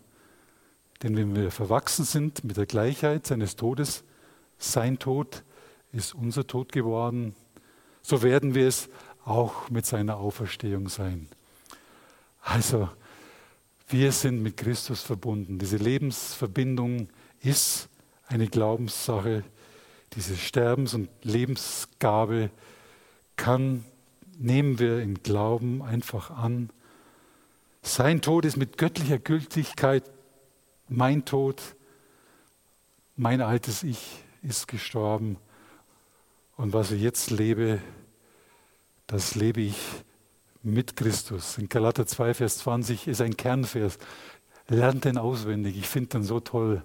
Denn 1.03 1.17
wenn 1.17 1.35
wir 1.35 1.51
verwachsen 1.51 2.05
sind 2.05 2.45
mit 2.45 2.57
der 2.57 2.67
Gleichheit 2.67 3.27
seines 3.27 3.57
Todes, 3.57 4.05
sein 4.59 4.99
Tod 4.99 5.45
ist 5.93 6.15
unser 6.15 6.47
Tod 6.47 6.73
geworden, 6.73 7.35
so 8.07 8.23
werden 8.23 8.55
wir 8.55 8.69
es 8.69 8.88
auch 9.25 9.69
mit 9.69 9.85
seiner 9.85 10.19
Auferstehung 10.19 10.88
sein. 10.88 11.29
Also 12.40 12.88
wir 13.88 14.12
sind 14.12 14.40
mit 14.45 14.57
Christus 14.57 15.03
verbunden. 15.03 15.59
Diese 15.59 15.77
Lebensverbindung 15.77 17.09
ist 17.40 17.88
eine 18.29 18.47
Glaubenssache. 18.47 19.42
Diese 20.12 20.37
Sterbens- 20.37 20.95
und 20.95 21.09
Lebensgabe 21.25 22.51
kann, 23.35 23.85
nehmen 24.38 24.79
wir 24.79 25.03
im 25.03 25.21
Glauben 25.25 25.83
einfach 25.83 26.31
an. 26.31 26.71
Sein 27.83 28.23
Tod 28.23 28.45
ist 28.45 28.57
mit 28.57 28.79
göttlicher 28.79 29.19
Gültigkeit 29.19 30.05
mein 30.88 31.25
Tod. 31.25 31.61
Mein 33.16 33.40
altes 33.40 33.83
Ich 33.83 34.23
ist 34.42 34.69
gestorben. 34.69 35.38
Und 36.57 36.73
was 36.73 36.90
ich 36.90 37.03
jetzt 37.03 37.31
lebe, 37.31 37.81
das 39.07 39.35
lebe 39.35 39.61
ich 39.61 39.77
mit 40.62 40.97
Christus. 40.97 41.59
In 41.59 41.69
Galater 41.69 42.07
2, 42.07 42.33
Vers 42.33 42.59
20 42.59 43.09
ist 43.09 43.21
ein 43.21 43.37
Kernvers. 43.37 43.99
Lernt 44.69 45.05
den 45.05 45.19
auswendig, 45.19 45.77
ich 45.77 45.87
finde 45.87 46.09
den 46.09 46.23
so 46.25 46.40
toll. 46.40 46.83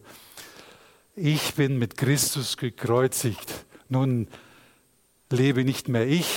Ich 1.15 1.55
bin 1.55 1.79
mit 1.79 1.97
Christus 1.97 2.57
gekreuzigt. 2.57 3.65
Nun 3.87 4.27
lebe 5.29 5.63
nicht 5.63 5.87
mehr 5.87 6.05
ich, 6.05 6.27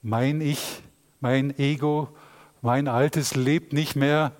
mein 0.00 0.40
Ich, 0.40 0.80
mein 1.20 1.58
Ego, 1.58 2.08
mein 2.60 2.86
Altes 2.86 3.34
lebt 3.34 3.72
nicht 3.72 3.96
mehr, 3.96 4.32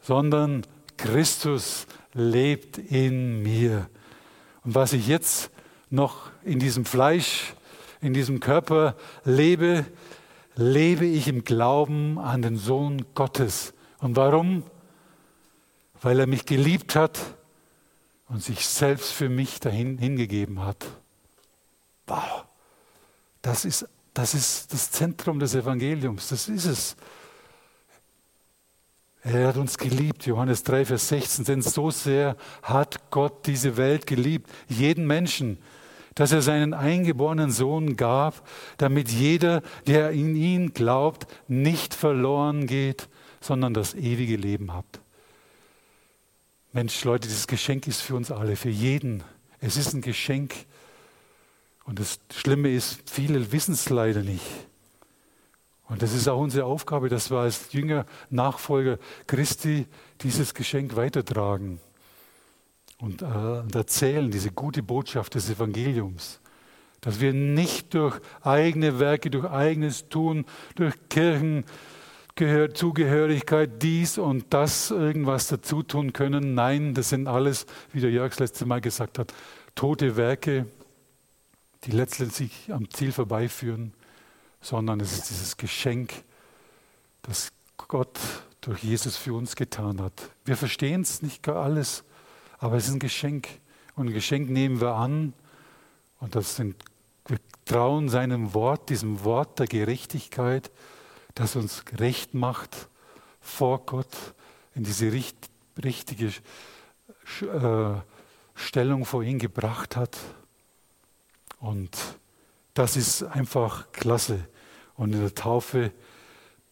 sondern 0.00 0.66
Christus 0.96 1.86
lebt 2.12 2.76
in 2.78 3.42
mir. 3.42 3.88
Und 4.64 4.74
was 4.74 4.92
ich 4.92 5.06
jetzt 5.06 5.50
noch 5.94 6.30
in 6.44 6.58
diesem 6.58 6.84
Fleisch, 6.84 7.54
in 8.00 8.14
diesem 8.14 8.40
Körper 8.40 8.96
lebe, 9.24 9.84
lebe 10.56 11.06
ich 11.06 11.28
im 11.28 11.44
Glauben 11.44 12.18
an 12.18 12.42
den 12.42 12.56
Sohn 12.56 13.04
Gottes. 13.14 13.72
Und 13.98 14.16
warum? 14.16 14.64
Weil 16.02 16.20
er 16.20 16.26
mich 16.26 16.44
geliebt 16.44 16.94
hat 16.94 17.18
und 18.28 18.42
sich 18.42 18.66
selbst 18.66 19.12
für 19.12 19.28
mich 19.28 19.60
dahin 19.60 19.98
hingegeben 19.98 20.64
hat. 20.64 20.84
Wow, 22.06 22.44
das 23.40 23.64
ist, 23.64 23.88
das 24.12 24.34
ist 24.34 24.72
das 24.72 24.90
Zentrum 24.90 25.38
des 25.38 25.54
Evangeliums, 25.54 26.28
das 26.28 26.48
ist 26.48 26.66
es. 26.66 26.96
Er 29.22 29.48
hat 29.48 29.56
uns 29.56 29.78
geliebt, 29.78 30.26
Johannes 30.26 30.64
3, 30.64 30.84
Vers 30.84 31.08
16, 31.08 31.46
denn 31.46 31.62
so 31.62 31.90
sehr 31.90 32.36
hat 32.62 33.10
Gott 33.10 33.46
diese 33.46 33.78
Welt 33.78 34.06
geliebt, 34.06 34.50
jeden 34.68 35.06
Menschen, 35.06 35.56
dass 36.14 36.32
er 36.32 36.42
seinen 36.42 36.74
eingeborenen 36.74 37.50
Sohn 37.50 37.96
gab, 37.96 38.46
damit 38.78 39.08
jeder, 39.10 39.62
der 39.86 40.10
in 40.10 40.36
ihn 40.36 40.72
glaubt, 40.72 41.26
nicht 41.48 41.94
verloren 41.94 42.66
geht, 42.66 43.08
sondern 43.40 43.74
das 43.74 43.94
ewige 43.94 44.36
Leben 44.36 44.72
hat. 44.72 44.86
Mensch, 46.72 47.04
Leute, 47.04 47.28
dieses 47.28 47.46
Geschenk 47.46 47.86
ist 47.86 48.00
für 48.00 48.16
uns 48.16 48.30
alle, 48.30 48.56
für 48.56 48.70
jeden. 48.70 49.22
Es 49.60 49.76
ist 49.76 49.94
ein 49.94 50.00
Geschenk. 50.00 50.54
Und 51.84 52.00
das 52.00 52.18
Schlimme 52.34 52.70
ist, 52.70 53.08
viele 53.08 53.52
wissen 53.52 53.74
es 53.74 53.88
leider 53.90 54.22
nicht. 54.22 54.44
Und 55.86 56.02
das 56.02 56.14
ist 56.14 56.28
auch 56.28 56.40
unsere 56.40 56.64
Aufgabe, 56.64 57.08
dass 57.08 57.30
wir 57.30 57.38
als 57.38 57.72
Jünger, 57.72 58.06
Nachfolger 58.30 58.98
Christi 59.26 59.86
dieses 60.22 60.54
Geschenk 60.54 60.96
weitertragen 60.96 61.78
und, 63.04 63.22
äh, 63.22 63.26
und 63.26 63.74
erzählen, 63.74 64.30
diese 64.30 64.50
gute 64.50 64.82
Botschaft 64.82 65.34
des 65.34 65.50
Evangeliums. 65.50 66.40
Dass 67.02 67.20
wir 67.20 67.34
nicht 67.34 67.92
durch 67.92 68.18
eigene 68.40 68.98
Werke, 68.98 69.28
durch 69.30 69.44
eigenes 69.44 70.08
Tun, 70.08 70.46
durch 70.74 70.94
Kirchenzugehörigkeit 71.10 73.82
dies 73.82 74.16
und 74.16 74.54
das 74.54 74.90
irgendwas 74.90 75.48
dazu 75.48 75.82
tun 75.82 76.14
können. 76.14 76.54
Nein, 76.54 76.94
das 76.94 77.10
sind 77.10 77.28
alles, 77.28 77.66
wie 77.92 78.00
der 78.00 78.10
Jörg 78.10 78.30
das 78.30 78.38
letzte 78.38 78.64
Mal 78.64 78.80
gesagt 78.80 79.18
hat, 79.18 79.34
tote 79.74 80.16
Werke, 80.16 80.64
die 81.84 81.90
letztendlich 81.90 82.72
am 82.72 82.88
Ziel 82.88 83.12
vorbeiführen, 83.12 83.92
sondern 84.62 84.98
es 85.00 85.12
ist 85.12 85.28
dieses 85.28 85.58
Geschenk, 85.58 86.24
das 87.20 87.52
Gott 87.76 88.18
durch 88.62 88.82
Jesus 88.82 89.18
für 89.18 89.34
uns 89.34 89.56
getan 89.56 90.00
hat. 90.00 90.30
Wir 90.46 90.56
verstehen 90.56 91.02
es 91.02 91.20
nicht 91.20 91.42
gar 91.42 91.56
alles, 91.56 92.02
aber 92.64 92.78
es 92.78 92.86
ist 92.86 92.94
ein 92.94 92.98
Geschenk. 92.98 93.46
Und 93.94 94.08
ein 94.08 94.14
Geschenk 94.14 94.48
nehmen 94.48 94.80
wir 94.80 94.94
an. 94.94 95.34
Und 96.18 96.34
das 96.34 96.56
sind, 96.56 96.76
wir 97.26 97.36
trauen 97.66 98.08
seinem 98.08 98.54
Wort, 98.54 98.88
diesem 98.88 99.22
Wort 99.22 99.58
der 99.58 99.66
Gerechtigkeit, 99.66 100.70
das 101.34 101.56
uns 101.56 101.84
recht 101.98 102.32
macht 102.32 102.88
vor 103.42 103.84
Gott, 103.84 104.08
in 104.74 104.82
diese 104.82 105.12
richt, 105.12 105.36
richtige 105.84 106.28
äh, 107.42 108.00
Stellung 108.54 109.04
vor 109.04 109.22
ihn 109.22 109.38
gebracht 109.38 109.94
hat. 109.94 110.16
Und 111.60 111.94
das 112.72 112.96
ist 112.96 113.24
einfach 113.24 113.92
klasse. 113.92 114.48
Und 114.94 115.12
in 115.12 115.20
der 115.20 115.34
Taufe 115.34 115.92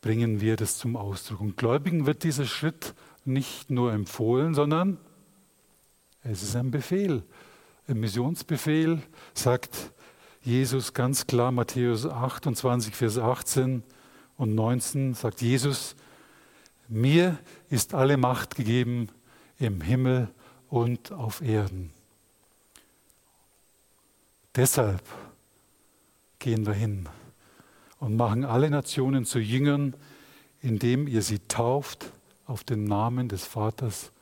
bringen 0.01 0.41
wir 0.41 0.57
das 0.57 0.79
zum 0.79 0.97
Ausdruck. 0.97 1.43
Und 1.43 1.59
Gläubigen 1.59 2.07
wird 2.07 2.25
dieser 2.25 2.47
Schritt 2.47 2.95
nicht 3.27 3.69
nur 3.69 3.93
empfohlen, 3.93 4.55
sondern 4.55 4.97
es 6.25 6.43
ist 6.43 6.57
ein 6.57 6.71
Befehl. 6.71 7.23
Im 7.89 8.01
Missionsbefehl 8.01 9.03
sagt 9.35 9.93
Jesus 10.43 10.95
ganz 10.95 11.27
klar, 11.27 11.53
Matthäus 11.53 12.07
28, 12.07 12.95
Vers 12.95 13.19
18 13.19 13.83
und 14.37 14.55
19, 14.55 15.15
sagt 15.15 15.41
Jesus, 15.43 15.97
mir 16.89 17.39
ist 17.71 17.95
alle 17.95 18.17
Macht 18.17 18.55
gegeben 18.55 19.09
im 19.59 19.81
Himmel 19.81 20.29
und 20.69 21.13
auf 21.13 21.41
Erden. 21.43 21.91
Deshalb 24.55 25.03
gehen 26.39 26.67
wir 26.67 26.75
hin 26.75 27.09
und 27.99 28.17
machen 28.17 28.45
alle 28.45 28.69
Nationen 28.69 29.25
zu 29.25 29.39
Jüngern, 29.39 29.95
indem 30.61 31.07
ihr 31.09 31.23
sie 31.23 31.39
tauft 31.41 32.13
auf 32.47 32.65
den 32.65 32.85
Namen 32.85 33.29
des 33.29 33.47
Vaters 33.47 34.13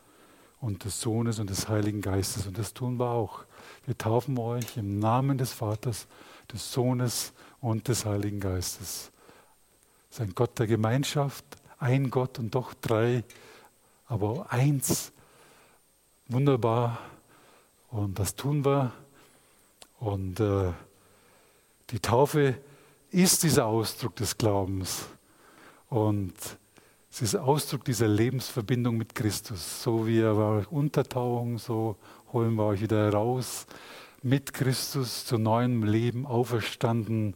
und 0.60 0.84
des 0.84 1.00
Sohnes 1.00 1.38
und 1.38 1.50
des 1.50 1.68
Heiligen 1.68 2.00
Geistes. 2.02 2.46
Und 2.46 2.58
das 2.58 2.74
tun 2.74 2.98
wir 2.98 3.10
auch. 3.10 3.44
Wir 3.86 3.96
taufen 3.96 4.38
euch 4.38 4.76
im 4.76 4.98
Namen 4.98 5.38
des 5.38 5.52
Vaters, 5.52 6.06
des 6.52 6.72
Sohnes 6.72 7.32
und 7.60 7.88
des 7.88 8.04
Heiligen 8.04 8.40
Geistes. 8.40 9.10
Sein 10.10 10.32
Gott 10.34 10.58
der 10.58 10.66
Gemeinschaft, 10.66 11.44
ein 11.78 12.10
Gott 12.10 12.38
und 12.38 12.54
doch 12.54 12.74
drei, 12.74 13.24
aber 14.06 14.52
eins. 14.52 15.12
Wunderbar. 16.28 16.98
Und 17.90 18.18
das 18.18 18.34
tun 18.34 18.64
wir. 18.64 18.92
Und 19.98 20.40
äh, 20.40 20.72
die 21.90 22.00
Taufe 22.00 22.58
ist 23.10 23.42
dieser 23.42 23.66
Ausdruck 23.66 24.16
des 24.16 24.36
Glaubens. 24.36 25.06
Und 25.88 26.34
es 27.12 27.22
ist 27.22 27.34
Ausdruck 27.34 27.84
dieser 27.84 28.06
Lebensverbindung 28.06 28.96
mit 28.96 29.14
Christus. 29.14 29.82
So 29.82 30.06
wie 30.06 30.20
er 30.20 30.36
war 30.36 30.72
Untertauchung, 30.72 31.58
so 31.58 31.96
holen 32.32 32.54
wir 32.54 32.64
euch 32.64 32.82
wieder 32.82 33.12
raus. 33.12 33.66
Mit 34.22 34.52
Christus 34.52 35.26
zu 35.26 35.36
neuem 35.36 35.82
Leben 35.82 36.24
auferstanden. 36.24 37.34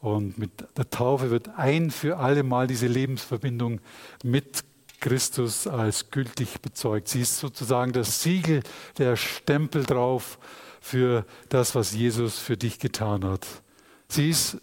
Und 0.00 0.38
mit 0.38 0.50
der 0.76 0.88
Taufe 0.88 1.30
wird 1.30 1.50
ein 1.56 1.90
für 1.90 2.18
alle 2.18 2.42
Mal 2.44 2.66
diese 2.66 2.86
Lebensverbindung 2.86 3.80
mit 4.22 4.64
Christus 5.00 5.66
als 5.66 6.10
gültig 6.10 6.60
bezeugt. 6.60 7.08
Sie 7.08 7.22
ist 7.22 7.38
sozusagen 7.38 7.92
das 7.92 8.22
Siegel, 8.22 8.62
der 8.98 9.16
Stempel 9.16 9.84
drauf 9.84 10.38
für 10.80 11.26
das, 11.48 11.74
was 11.74 11.92
Jesus 11.92 12.38
für 12.38 12.56
dich 12.56 12.78
getan 12.78 13.24
hat. 13.24 13.46
Sie 14.08 14.30
ist 14.30 14.58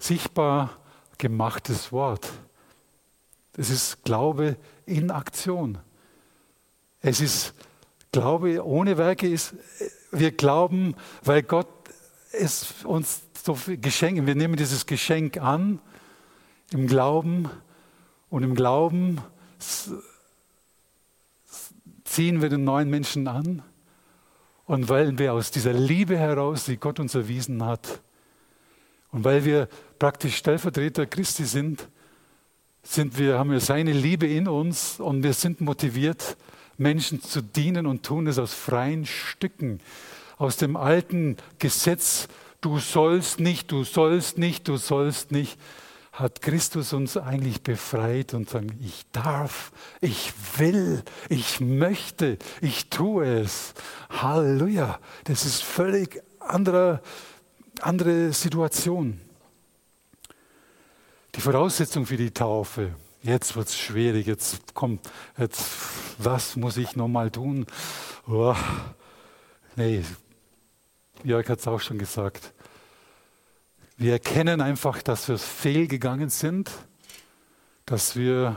sichtbar 0.00 0.70
gemachtes 1.18 1.92
Wort. 1.92 2.28
Es 3.56 3.70
ist 3.70 4.04
Glaube 4.04 4.56
in 4.86 5.10
Aktion. 5.10 5.78
Es 7.00 7.20
ist 7.20 7.54
Glaube 8.12 8.64
ohne 8.64 8.96
Werke 8.96 9.28
ist, 9.28 9.54
wir 10.12 10.32
glauben, 10.32 10.94
weil 11.22 11.42
Gott 11.42 11.68
es 12.32 12.84
uns 12.84 13.22
so 13.44 13.58
geschenkt, 13.66 14.26
wir 14.26 14.34
nehmen 14.34 14.56
dieses 14.56 14.86
Geschenk 14.86 15.36
an 15.38 15.80
im 16.72 16.86
Glauben 16.86 17.50
und 18.30 18.42
im 18.42 18.54
Glauben 18.54 19.20
ziehen 22.04 22.42
wir 22.42 22.48
den 22.48 22.64
neuen 22.64 22.90
Menschen 22.90 23.28
an 23.28 23.62
und 24.66 24.88
weil 24.88 25.18
wir 25.18 25.32
aus 25.32 25.50
dieser 25.50 25.72
Liebe 25.72 26.16
heraus, 26.16 26.64
die 26.64 26.76
Gott 26.76 27.00
uns 27.00 27.14
erwiesen 27.14 27.64
hat, 27.64 28.00
und 29.10 29.22
weil 29.22 29.44
wir 29.44 29.68
praktisch 30.00 30.36
Stellvertreter 30.36 31.06
Christi 31.06 31.44
sind, 31.44 31.88
sind 32.84 33.18
wir, 33.18 33.38
haben 33.38 33.50
wir 33.50 33.60
seine 33.60 33.92
Liebe 33.92 34.26
in 34.26 34.46
uns 34.46 35.00
und 35.00 35.22
wir 35.22 35.32
sind 35.32 35.60
motiviert, 35.60 36.36
Menschen 36.76 37.22
zu 37.22 37.40
dienen 37.40 37.86
und 37.86 38.04
tun 38.04 38.26
es 38.26 38.38
aus 38.38 38.54
freien 38.54 39.06
Stücken, 39.06 39.80
aus 40.36 40.56
dem 40.56 40.76
alten 40.76 41.36
Gesetz, 41.58 42.28
du 42.60 42.78
sollst 42.78 43.40
nicht, 43.40 43.72
du 43.72 43.84
sollst 43.84 44.38
nicht, 44.38 44.68
du 44.68 44.76
sollst 44.76 45.32
nicht, 45.32 45.58
hat 46.12 46.42
Christus 46.42 46.92
uns 46.92 47.16
eigentlich 47.16 47.62
befreit 47.62 48.34
und 48.34 48.48
sagt, 48.48 48.70
ich 48.80 49.04
darf, 49.10 49.72
ich 50.00 50.32
will, 50.58 51.02
ich 51.28 51.60
möchte, 51.60 52.38
ich 52.60 52.88
tue 52.88 53.26
es. 53.40 53.74
Halleluja. 54.10 55.00
Das 55.24 55.44
ist 55.44 55.64
völlig 55.64 56.22
andere, 56.38 57.00
andere 57.80 58.32
Situation. 58.32 59.20
Die 61.34 61.40
Voraussetzung 61.40 62.06
für 62.06 62.16
die 62.16 62.30
Taufe, 62.30 62.94
jetzt 63.22 63.56
wird 63.56 63.66
es 63.66 63.76
schwierig, 63.76 64.26
jetzt 64.26 64.72
kommt, 64.72 65.10
jetzt, 65.36 65.64
was 66.18 66.54
muss 66.54 66.76
ich 66.76 66.94
nochmal 66.94 67.30
tun? 67.30 67.66
Oh, 68.28 68.54
nee, 69.74 70.04
Jörg 71.24 71.48
hat 71.48 71.58
es 71.58 71.66
auch 71.66 71.80
schon 71.80 71.98
gesagt. 71.98 72.52
Wir 73.96 74.12
erkennen 74.12 74.60
einfach, 74.60 75.02
dass 75.02 75.28
wir 75.28 75.38
fehlgegangen 75.38 76.28
sind, 76.30 76.70
dass 77.84 78.14
wir 78.14 78.56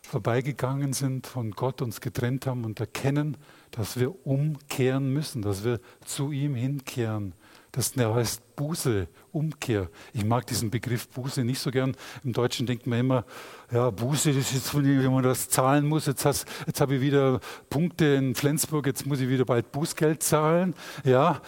vorbeigegangen 0.00 0.94
sind, 0.94 1.26
von 1.26 1.50
Gott 1.50 1.82
uns 1.82 2.00
getrennt 2.00 2.46
haben 2.46 2.64
und 2.64 2.80
erkennen, 2.80 3.36
dass 3.70 3.98
wir 3.98 4.26
umkehren 4.26 5.12
müssen, 5.12 5.42
dass 5.42 5.62
wir 5.62 5.80
zu 6.06 6.32
ihm 6.32 6.54
hinkehren. 6.54 7.34
Das 7.74 7.96
heißt 7.96 8.54
Buße, 8.54 9.08
Umkehr. 9.32 9.90
Ich 10.12 10.24
mag 10.24 10.46
diesen 10.46 10.70
Begriff 10.70 11.08
Buße 11.08 11.42
nicht 11.42 11.58
so 11.58 11.72
gern. 11.72 11.96
Im 12.22 12.32
Deutschen 12.32 12.66
denkt 12.66 12.86
man 12.86 13.00
immer, 13.00 13.24
ja, 13.72 13.90
Buße, 13.90 14.32
das 14.32 14.52
ist 14.52 14.72
wenn 14.72 15.12
man 15.12 15.24
das 15.24 15.48
zahlen 15.48 15.84
muss. 15.84 16.06
Jetzt, 16.06 16.24
jetzt 16.24 16.80
habe 16.80 16.94
ich 16.94 17.00
wieder 17.00 17.40
Punkte 17.70 18.04
in 18.04 18.36
Flensburg, 18.36 18.86
jetzt 18.86 19.06
muss 19.06 19.18
ich 19.18 19.28
wieder 19.28 19.44
bald 19.44 19.72
Bußgeld 19.72 20.22
zahlen. 20.22 20.74
Ja, 21.02 21.40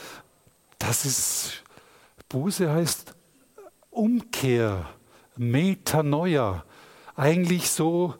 das 0.80 1.04
ist, 1.04 1.62
Buße 2.28 2.72
heißt 2.72 3.14
Umkehr, 3.90 4.84
Metanoia. 5.36 6.64
Eigentlich 7.14 7.70
so, 7.70 8.16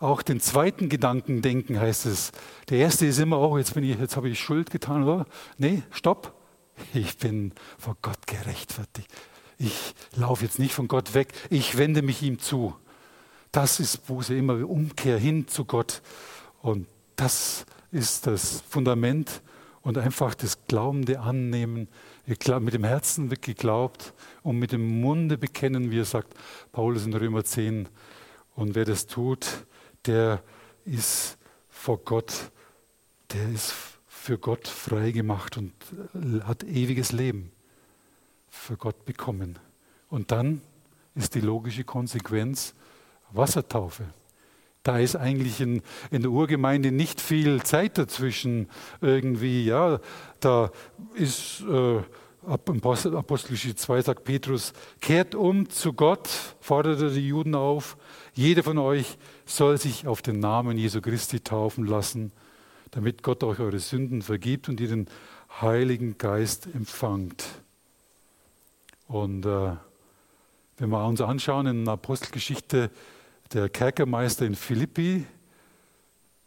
auch 0.00 0.22
den 0.22 0.40
zweiten 0.40 0.88
Gedanken 0.88 1.40
denken 1.40 1.78
heißt 1.78 2.06
es. 2.06 2.32
Der 2.68 2.78
erste 2.78 3.06
ist 3.06 3.20
immer, 3.20 3.38
oh, 3.38 3.58
jetzt 3.58 3.74
bin 3.74 3.84
ich, 3.84 3.96
jetzt 3.96 4.16
habe 4.16 4.28
ich 4.28 4.40
Schuld 4.40 4.72
getan, 4.72 5.04
oder? 5.04 5.26
Nee, 5.56 5.84
stopp. 5.92 6.34
Ich 6.92 7.18
bin 7.18 7.52
vor 7.78 7.96
Gott 8.02 8.26
gerechtfertigt. 8.26 9.08
Ich 9.58 9.94
laufe 10.16 10.44
jetzt 10.44 10.58
nicht 10.58 10.74
von 10.74 10.88
Gott 10.88 11.14
weg, 11.14 11.32
ich 11.50 11.78
wende 11.78 12.02
mich 12.02 12.22
ihm 12.22 12.38
zu. 12.38 12.74
Das 13.52 13.78
ist 13.78 14.06
Buße, 14.06 14.34
immer 14.34 14.68
Umkehr 14.68 15.18
hin 15.18 15.46
zu 15.46 15.64
Gott. 15.64 16.02
Und 16.60 16.88
das 17.16 17.66
ist 17.92 18.26
das 18.26 18.62
Fundament 18.68 19.42
und 19.82 19.98
einfach 19.98 20.34
das 20.34 20.66
Glaubende 20.66 21.20
annehmen, 21.20 21.88
mit 22.26 22.74
dem 22.74 22.84
Herzen 22.84 23.30
wird 23.30 23.42
geglaubt 23.42 24.14
und 24.42 24.58
mit 24.58 24.72
dem 24.72 25.00
Munde 25.00 25.36
bekennen, 25.36 25.90
wie 25.90 26.00
er 26.00 26.04
sagt 26.06 26.34
Paulus 26.72 27.04
in 27.04 27.12
Römer 27.12 27.44
10. 27.44 27.88
Und 28.56 28.74
wer 28.74 28.86
das 28.86 29.06
tut, 29.06 29.46
der 30.06 30.42
ist 30.84 31.36
vor 31.68 31.98
Gott, 31.98 32.50
der 33.32 33.48
ist 33.50 33.74
für 34.24 34.38
Gott 34.38 34.68
frei 34.68 35.10
gemacht 35.10 35.58
und 35.58 35.74
hat 36.44 36.64
ewiges 36.64 37.12
Leben 37.12 37.52
für 38.48 38.78
Gott 38.78 39.04
bekommen. 39.04 39.58
Und 40.08 40.30
dann 40.30 40.62
ist 41.14 41.34
die 41.34 41.42
logische 41.42 41.84
Konsequenz 41.84 42.72
Wassertaufe. 43.32 44.04
Da 44.82 44.98
ist 44.98 45.14
eigentlich 45.14 45.60
in, 45.60 45.82
in, 46.10 46.22
der 46.22 46.30
Urgemeinde 46.30 46.90
nicht 46.90 47.20
viel 47.20 47.62
Zeit 47.64 47.98
dazwischen 47.98 48.70
irgendwie. 49.02 49.66
Ja, 49.66 50.00
da 50.40 50.70
ist 51.14 51.62
äh, 51.70 52.00
Apostelische 52.46 53.74
2 53.74 54.00
sagt 54.00 54.24
Petrus, 54.24 54.72
kehrt 55.02 55.34
um 55.34 55.68
zu 55.68 55.92
Gott, 55.92 56.30
forderte 56.60 57.10
die 57.10 57.28
Juden 57.28 57.54
auf. 57.54 57.98
Jeder 58.32 58.62
von 58.62 58.78
euch 58.78 59.18
soll 59.44 59.76
sich 59.76 60.06
auf 60.06 60.22
den 60.22 60.40
Namen 60.40 60.78
Jesu 60.78 61.02
Christi 61.02 61.40
taufen 61.40 61.86
lassen, 61.86 62.32
damit 62.94 63.24
Gott 63.24 63.42
euch 63.42 63.58
eure 63.58 63.80
Sünden 63.80 64.22
vergibt 64.22 64.68
und 64.68 64.80
ihr 64.80 64.86
den 64.86 65.08
Heiligen 65.60 66.16
Geist 66.16 66.68
empfangt. 66.72 67.44
Und 69.08 69.44
äh, 69.44 69.72
wenn 70.78 70.90
wir 70.90 71.04
uns 71.04 71.20
anschauen 71.20 71.66
in 71.66 71.84
der 71.84 71.94
Apostelgeschichte, 71.94 72.90
der 73.52 73.68
Kerkermeister 73.68 74.46
in 74.46 74.54
Philippi, 74.54 75.26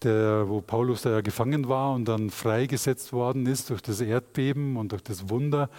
der, 0.04 0.48
wo 0.48 0.62
Paulus 0.62 1.02
da 1.02 1.12
ja 1.12 1.22
gefangen 1.22 1.68
war 1.68 1.94
und 1.94 2.06
dann 2.06 2.30
freigesetzt 2.30 3.12
worden 3.12 3.46
ist 3.46 3.70
durch 3.70 3.82
das 3.82 4.00
Erdbeben 4.00 4.78
und 4.78 4.94
durch 4.94 5.04
das 5.04 5.30
Wunder. 5.30 5.70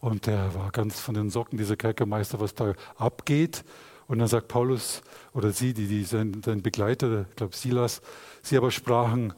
Und 0.00 0.26
der 0.26 0.54
war 0.54 0.70
ganz 0.72 1.00
von 1.00 1.14
den 1.14 1.30
Socken, 1.30 1.56
dieser 1.56 1.76
Kerkermeister, 1.76 2.38
was 2.38 2.54
da 2.54 2.74
abgeht. 2.96 3.64
Und 4.08 4.18
dann 4.18 4.28
sagt 4.28 4.48
Paulus 4.48 5.02
oder 5.32 5.52
sie, 5.52 5.72
die, 5.72 5.86
die 5.86 6.04
sein, 6.04 6.42
sein 6.44 6.60
Begleiter, 6.62 7.26
ich 7.30 7.36
glaube 7.36 7.56
Silas, 7.56 8.02
sie 8.42 8.58
aber 8.58 8.70
sprachen 8.70 9.32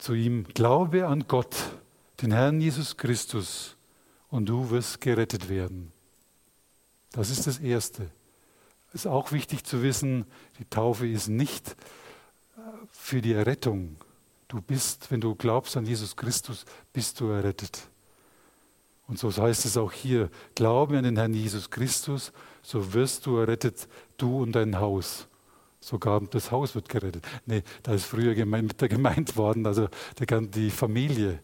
zu 0.00 0.14
ihm: 0.14 0.44
Glaube 0.54 1.06
an 1.06 1.26
Gott, 1.28 1.56
den 2.22 2.32
Herrn 2.32 2.60
Jesus 2.60 2.96
Christus, 2.96 3.76
und 4.28 4.46
du 4.46 4.70
wirst 4.70 5.00
gerettet 5.00 5.48
werden. 5.48 5.92
Das 7.12 7.30
ist 7.30 7.46
das 7.46 7.58
Erste. 7.58 8.10
Es 8.88 9.02
ist 9.02 9.06
auch 9.06 9.32
wichtig 9.32 9.64
zu 9.64 9.82
wissen, 9.82 10.26
die 10.58 10.64
Taufe 10.64 11.06
ist 11.06 11.28
nicht 11.28 11.76
äh, 12.56 12.60
für 12.90 13.20
die 13.20 13.32
Errettung. 13.32 13.96
Du 14.48 14.60
bist, 14.60 15.10
wenn 15.10 15.20
du 15.20 15.34
glaubst 15.34 15.76
an 15.76 15.86
Jesus 15.86 16.16
Christus, 16.16 16.64
bist 16.92 17.20
du 17.20 17.28
errettet. 17.28 17.82
Und 19.06 19.18
so 19.18 19.30
heißt 19.32 19.64
es 19.64 19.76
auch 19.76 19.92
hier, 19.92 20.30
glaube 20.54 20.96
an 20.98 21.04
den 21.04 21.16
Herrn 21.16 21.34
Jesus 21.34 21.70
Christus, 21.70 22.32
so 22.62 22.92
wirst 22.92 23.26
du 23.26 23.38
errettet, 23.38 23.88
du 24.16 24.42
und 24.42 24.52
dein 24.52 24.78
Haus. 24.78 25.26
Sogar 25.80 26.20
das 26.20 26.50
Haus 26.50 26.74
wird 26.74 26.88
gerettet. 26.88 27.26
Nee, 27.46 27.62
da 27.82 27.92
ist 27.92 28.04
früher 28.04 28.34
der 28.34 28.88
gemeint 28.88 29.36
worden, 29.36 29.66
also 29.66 29.88
die 30.50 30.70
Familie. 30.70 31.40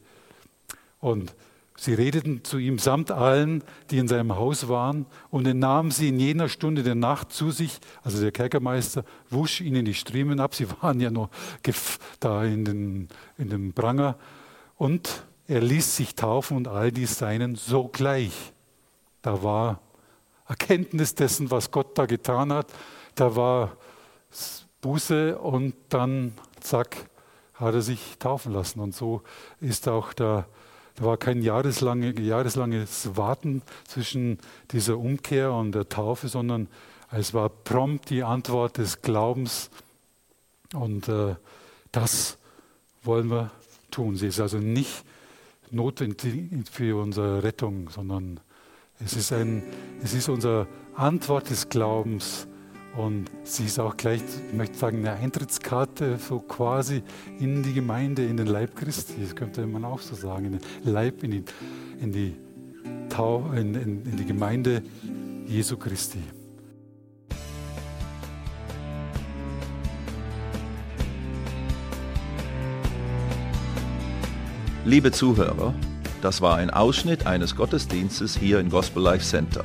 Und 1.00 1.34
Sie 1.78 1.92
redeten 1.92 2.42
zu 2.42 2.56
ihm 2.56 2.78
samt 2.78 3.10
allen, 3.10 3.62
die 3.90 3.98
in 3.98 4.08
seinem 4.08 4.34
Haus 4.36 4.68
waren, 4.68 5.04
und 5.30 5.46
er 5.46 5.54
nahm 5.54 5.90
sie 5.90 6.08
in 6.08 6.18
jener 6.18 6.48
Stunde 6.48 6.82
der 6.82 6.94
Nacht 6.94 7.32
zu 7.32 7.50
sich, 7.50 7.78
also 8.02 8.20
der 8.20 8.32
Kerkermeister, 8.32 9.04
wusch 9.28 9.60
ihnen 9.60 9.84
die 9.84 9.94
Striemen 9.94 10.40
ab, 10.40 10.54
sie 10.54 10.68
waren 10.80 11.00
ja 11.00 11.10
noch 11.10 11.28
da 12.18 12.44
in, 12.44 12.64
den, 12.64 13.08
in 13.36 13.50
dem 13.50 13.72
Pranger, 13.74 14.16
und 14.76 15.24
er 15.48 15.60
ließ 15.60 15.96
sich 15.96 16.14
taufen 16.14 16.56
und 16.56 16.66
all 16.66 16.90
die 16.90 17.06
Seinen 17.06 17.56
sogleich. 17.56 18.52
Da 19.20 19.42
war 19.42 19.80
Erkenntnis 20.48 21.14
dessen, 21.14 21.50
was 21.50 21.70
Gott 21.70 21.98
da 21.98 22.06
getan 22.06 22.52
hat, 22.52 22.72
da 23.14 23.36
war 23.36 23.76
Buße 24.80 25.38
und 25.38 25.74
dann, 25.88 26.32
zack, 26.60 27.08
hat 27.54 27.74
er 27.74 27.82
sich 27.82 28.18
taufen 28.18 28.52
lassen. 28.52 28.80
Und 28.80 28.94
so 28.94 29.22
ist 29.60 29.88
auch 29.88 30.12
der 30.12 30.46
da 30.96 31.04
war 31.04 31.18
kein 31.18 31.42
jahreslange, 31.42 32.18
jahreslanges 32.18 33.16
Warten 33.16 33.62
zwischen 33.86 34.38
dieser 34.70 34.96
Umkehr 34.96 35.52
und 35.52 35.72
der 35.72 35.88
Taufe, 35.90 36.28
sondern 36.28 36.68
es 37.10 37.34
war 37.34 37.50
prompt 37.50 38.08
die 38.08 38.22
Antwort 38.22 38.78
des 38.78 39.02
Glaubens. 39.02 39.70
Und 40.72 41.08
äh, 41.08 41.36
das 41.92 42.38
wollen 43.02 43.30
wir 43.30 43.50
tun. 43.90 44.16
Sie 44.16 44.26
ist 44.26 44.40
also 44.40 44.56
nicht 44.56 45.04
notwendig 45.70 46.66
für 46.70 47.00
unsere 47.00 47.42
Rettung, 47.42 47.90
sondern 47.90 48.40
es 48.98 49.12
ist, 49.12 49.32
ein, 49.34 49.62
es 50.02 50.14
ist 50.14 50.30
unsere 50.30 50.66
Antwort 50.94 51.50
des 51.50 51.68
Glaubens 51.68 52.48
und 52.96 53.30
sie 53.44 53.66
ist 53.66 53.78
auch 53.78 53.96
gleich, 53.96 54.22
ich 54.50 54.56
möchte 54.56 54.78
sagen, 54.78 54.98
eine 54.98 55.12
Eintrittskarte 55.12 56.18
so 56.18 56.38
quasi 56.38 57.02
in 57.38 57.62
die 57.62 57.74
Gemeinde, 57.74 58.24
in 58.24 58.36
den 58.36 58.46
Leib 58.46 58.74
Christi. 58.74 59.14
Das 59.20 59.36
könnte 59.36 59.66
man 59.66 59.84
auch 59.84 60.00
so 60.00 60.14
sagen, 60.14 60.46
in 60.46 60.52
den 60.52 60.60
Leib, 60.82 61.22
in 61.22 61.30
die, 61.30 61.44
in 62.00 62.12
die, 62.12 62.36
Tau, 63.08 63.50
in, 63.52 63.74
in, 63.74 64.04
in 64.04 64.16
die 64.16 64.24
Gemeinde 64.24 64.82
Jesu 65.46 65.76
Christi. 65.76 66.22
Liebe 74.84 75.10
Zuhörer, 75.10 75.74
das 76.22 76.40
war 76.40 76.56
ein 76.56 76.70
Ausschnitt 76.70 77.26
eines 77.26 77.56
Gottesdienstes 77.56 78.36
hier 78.36 78.60
im 78.60 78.70
Gospel 78.70 79.02
Life 79.02 79.24
Center. 79.24 79.64